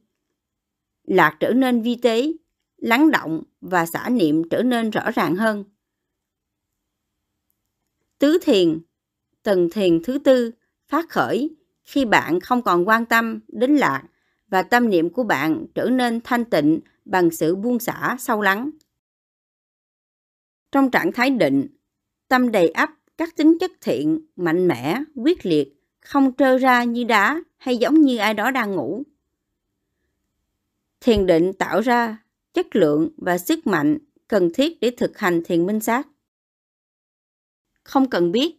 lạc 1.03 1.37
trở 1.39 1.53
nên 1.53 1.81
vi 1.81 1.95
tế, 2.01 2.33
lắng 2.77 3.11
động 3.11 3.43
và 3.61 3.85
xả 3.85 4.09
niệm 4.09 4.49
trở 4.49 4.63
nên 4.63 4.89
rõ 4.89 5.11
ràng 5.11 5.35
hơn. 5.35 5.63
Tứ 8.19 8.37
thiền, 8.41 8.79
tầng 9.43 9.69
thiền 9.71 10.03
thứ 10.03 10.19
tư 10.19 10.51
phát 10.87 11.09
khởi 11.09 11.55
khi 11.83 12.05
bạn 12.05 12.39
không 12.39 12.61
còn 12.61 12.87
quan 12.87 13.05
tâm 13.05 13.39
đến 13.47 13.75
lạc 13.75 14.03
và 14.47 14.63
tâm 14.63 14.89
niệm 14.89 15.09
của 15.09 15.23
bạn 15.23 15.65
trở 15.75 15.85
nên 15.85 16.21
thanh 16.23 16.45
tịnh 16.45 16.79
bằng 17.05 17.31
sự 17.31 17.55
buông 17.55 17.79
xả 17.79 18.15
sâu 18.19 18.41
lắng. 18.41 18.69
Trong 20.71 20.91
trạng 20.91 21.11
thái 21.11 21.29
định, 21.29 21.67
tâm 22.27 22.51
đầy 22.51 22.69
ắp 22.69 22.91
các 23.17 23.35
tính 23.35 23.57
chất 23.59 23.71
thiện, 23.81 24.25
mạnh 24.35 24.67
mẽ, 24.67 24.99
quyết 25.15 25.45
liệt, 25.45 25.82
không 26.03 26.35
trơ 26.35 26.57
ra 26.57 26.83
như 26.83 27.03
đá 27.03 27.41
hay 27.57 27.77
giống 27.77 28.01
như 28.01 28.17
ai 28.17 28.33
đó 28.33 28.51
đang 28.51 28.71
ngủ. 28.71 29.03
Thiền 31.01 31.25
định 31.25 31.53
tạo 31.53 31.81
ra 31.81 32.17
chất 32.53 32.75
lượng 32.75 33.09
và 33.17 33.37
sức 33.37 33.67
mạnh 33.67 33.97
cần 34.27 34.49
thiết 34.53 34.79
để 34.79 34.91
thực 34.97 35.17
hành 35.17 35.43
thiền 35.45 35.65
minh 35.65 35.79
sát. 35.79 36.07
Không 37.83 38.09
cần 38.09 38.31
biết 38.31 38.55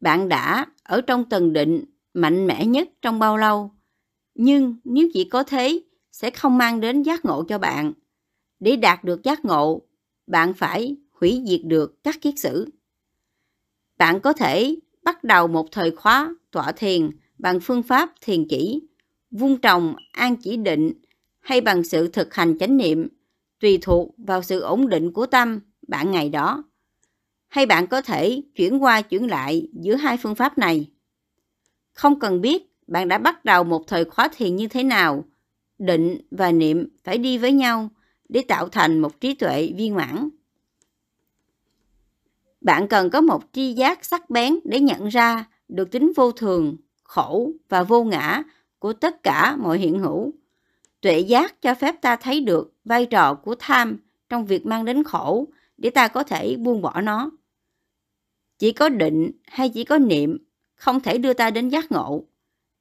bạn 0.00 0.28
đã 0.28 0.66
ở 0.82 1.00
trong 1.00 1.28
tầng 1.28 1.52
định 1.52 1.84
mạnh 2.14 2.46
mẽ 2.46 2.66
nhất 2.66 2.88
trong 3.02 3.18
bao 3.18 3.36
lâu, 3.36 3.70
nhưng 4.34 4.76
nếu 4.84 5.08
chỉ 5.14 5.24
có 5.24 5.42
thế 5.42 5.82
sẽ 6.12 6.30
không 6.30 6.58
mang 6.58 6.80
đến 6.80 7.02
giác 7.02 7.24
ngộ 7.24 7.44
cho 7.48 7.58
bạn. 7.58 7.92
Để 8.60 8.76
đạt 8.76 9.04
được 9.04 9.22
giác 9.22 9.44
ngộ, 9.44 9.82
bạn 10.26 10.54
phải 10.54 10.96
hủy 11.10 11.42
diệt 11.46 11.60
được 11.64 12.04
các 12.04 12.20
kiết 12.20 12.34
sử. 12.38 12.68
Bạn 13.98 14.20
có 14.20 14.32
thể 14.32 14.76
bắt 15.04 15.24
đầu 15.24 15.48
một 15.48 15.72
thời 15.72 15.90
khóa 15.90 16.34
tọa 16.50 16.72
thiền 16.72 17.10
bằng 17.38 17.60
phương 17.60 17.82
pháp 17.82 18.10
thiền 18.20 18.48
chỉ, 18.48 18.80
vung 19.30 19.60
trồng 19.60 19.94
an 20.12 20.36
chỉ 20.36 20.56
định 20.56 20.92
hay 21.40 21.60
bằng 21.60 21.84
sự 21.84 22.08
thực 22.08 22.34
hành 22.34 22.58
chánh 22.58 22.76
niệm, 22.76 23.08
tùy 23.60 23.78
thuộc 23.82 24.14
vào 24.18 24.42
sự 24.42 24.60
ổn 24.60 24.88
định 24.88 25.12
của 25.12 25.26
tâm 25.26 25.60
bạn 25.88 26.10
ngày 26.10 26.28
đó. 26.28 26.64
Hay 27.48 27.66
bạn 27.66 27.86
có 27.86 28.02
thể 28.02 28.42
chuyển 28.54 28.82
qua 28.82 29.02
chuyển 29.02 29.30
lại 29.30 29.68
giữa 29.72 29.94
hai 29.94 30.16
phương 30.16 30.34
pháp 30.34 30.58
này. 30.58 30.90
Không 31.92 32.20
cần 32.20 32.40
biết 32.40 32.62
bạn 32.86 33.08
đã 33.08 33.18
bắt 33.18 33.44
đầu 33.44 33.64
một 33.64 33.86
thời 33.86 34.04
khóa 34.04 34.28
thiền 34.36 34.56
như 34.56 34.68
thế 34.68 34.82
nào, 34.82 35.24
định 35.78 36.18
và 36.30 36.52
niệm 36.52 36.88
phải 37.04 37.18
đi 37.18 37.38
với 37.38 37.52
nhau 37.52 37.90
để 38.28 38.42
tạo 38.48 38.68
thành 38.68 38.98
một 38.98 39.20
trí 39.20 39.34
tuệ 39.34 39.72
viên 39.76 39.94
mãn. 39.94 40.28
Bạn 42.62 42.88
cần 42.88 43.10
có 43.10 43.20
một 43.20 43.42
tri 43.52 43.72
giác 43.72 44.04
sắc 44.04 44.30
bén 44.30 44.58
để 44.64 44.80
nhận 44.80 45.08
ra 45.08 45.44
được 45.68 45.90
tính 45.90 46.12
vô 46.16 46.32
thường, 46.32 46.76
khổ 47.02 47.52
và 47.68 47.82
vô 47.82 48.04
ngã 48.04 48.42
của 48.78 48.92
tất 48.92 49.22
cả 49.22 49.56
mọi 49.56 49.78
hiện 49.78 49.98
hữu. 49.98 50.32
Tuệ 51.00 51.18
giác 51.18 51.62
cho 51.62 51.74
phép 51.74 52.02
ta 52.02 52.16
thấy 52.16 52.40
được 52.40 52.74
vai 52.84 53.06
trò 53.06 53.34
của 53.34 53.54
tham 53.58 53.98
trong 54.28 54.46
việc 54.46 54.66
mang 54.66 54.84
đến 54.84 55.02
khổ 55.02 55.48
để 55.76 55.90
ta 55.90 56.08
có 56.08 56.22
thể 56.22 56.56
buông 56.56 56.82
bỏ 56.82 57.00
nó. 57.00 57.30
Chỉ 58.58 58.72
có 58.72 58.88
định 58.88 59.30
hay 59.44 59.68
chỉ 59.68 59.84
có 59.84 59.98
niệm 59.98 60.38
không 60.74 61.00
thể 61.00 61.18
đưa 61.18 61.32
ta 61.32 61.50
đến 61.50 61.68
giác 61.68 61.92
ngộ. 61.92 62.24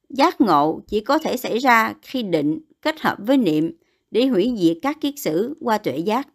Giác 0.09 0.41
ngộ 0.41 0.81
chỉ 0.87 0.99
có 0.99 1.17
thể 1.17 1.37
xảy 1.37 1.57
ra 1.57 1.93
khi 2.01 2.23
định 2.23 2.59
kết 2.81 3.01
hợp 3.01 3.17
với 3.19 3.37
niệm 3.37 3.71
để 4.11 4.27
hủy 4.27 4.55
diệt 4.57 4.77
các 4.81 4.97
kiết 5.01 5.13
sử 5.17 5.57
qua 5.59 5.77
tuệ 5.77 5.97
giác. 5.97 6.27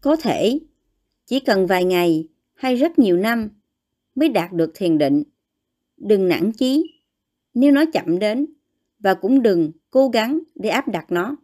Có 0.00 0.16
thể 0.16 0.58
chỉ 1.28 1.40
cần 1.40 1.66
vài 1.66 1.84
ngày 1.84 2.28
hay 2.54 2.76
rất 2.76 2.98
nhiều 2.98 3.16
năm 3.16 3.50
mới 4.14 4.28
đạt 4.28 4.52
được 4.52 4.72
thiền 4.74 4.98
định. 4.98 5.22
Đừng 5.96 6.28
nản 6.28 6.52
chí, 6.52 7.00
nếu 7.54 7.72
nó 7.72 7.84
chậm 7.92 8.18
đến 8.18 8.46
và 8.98 9.14
cũng 9.14 9.42
đừng 9.42 9.72
cố 9.90 10.08
gắng 10.08 10.40
để 10.54 10.68
áp 10.68 10.88
đặt 10.88 11.12
nó. 11.12 11.36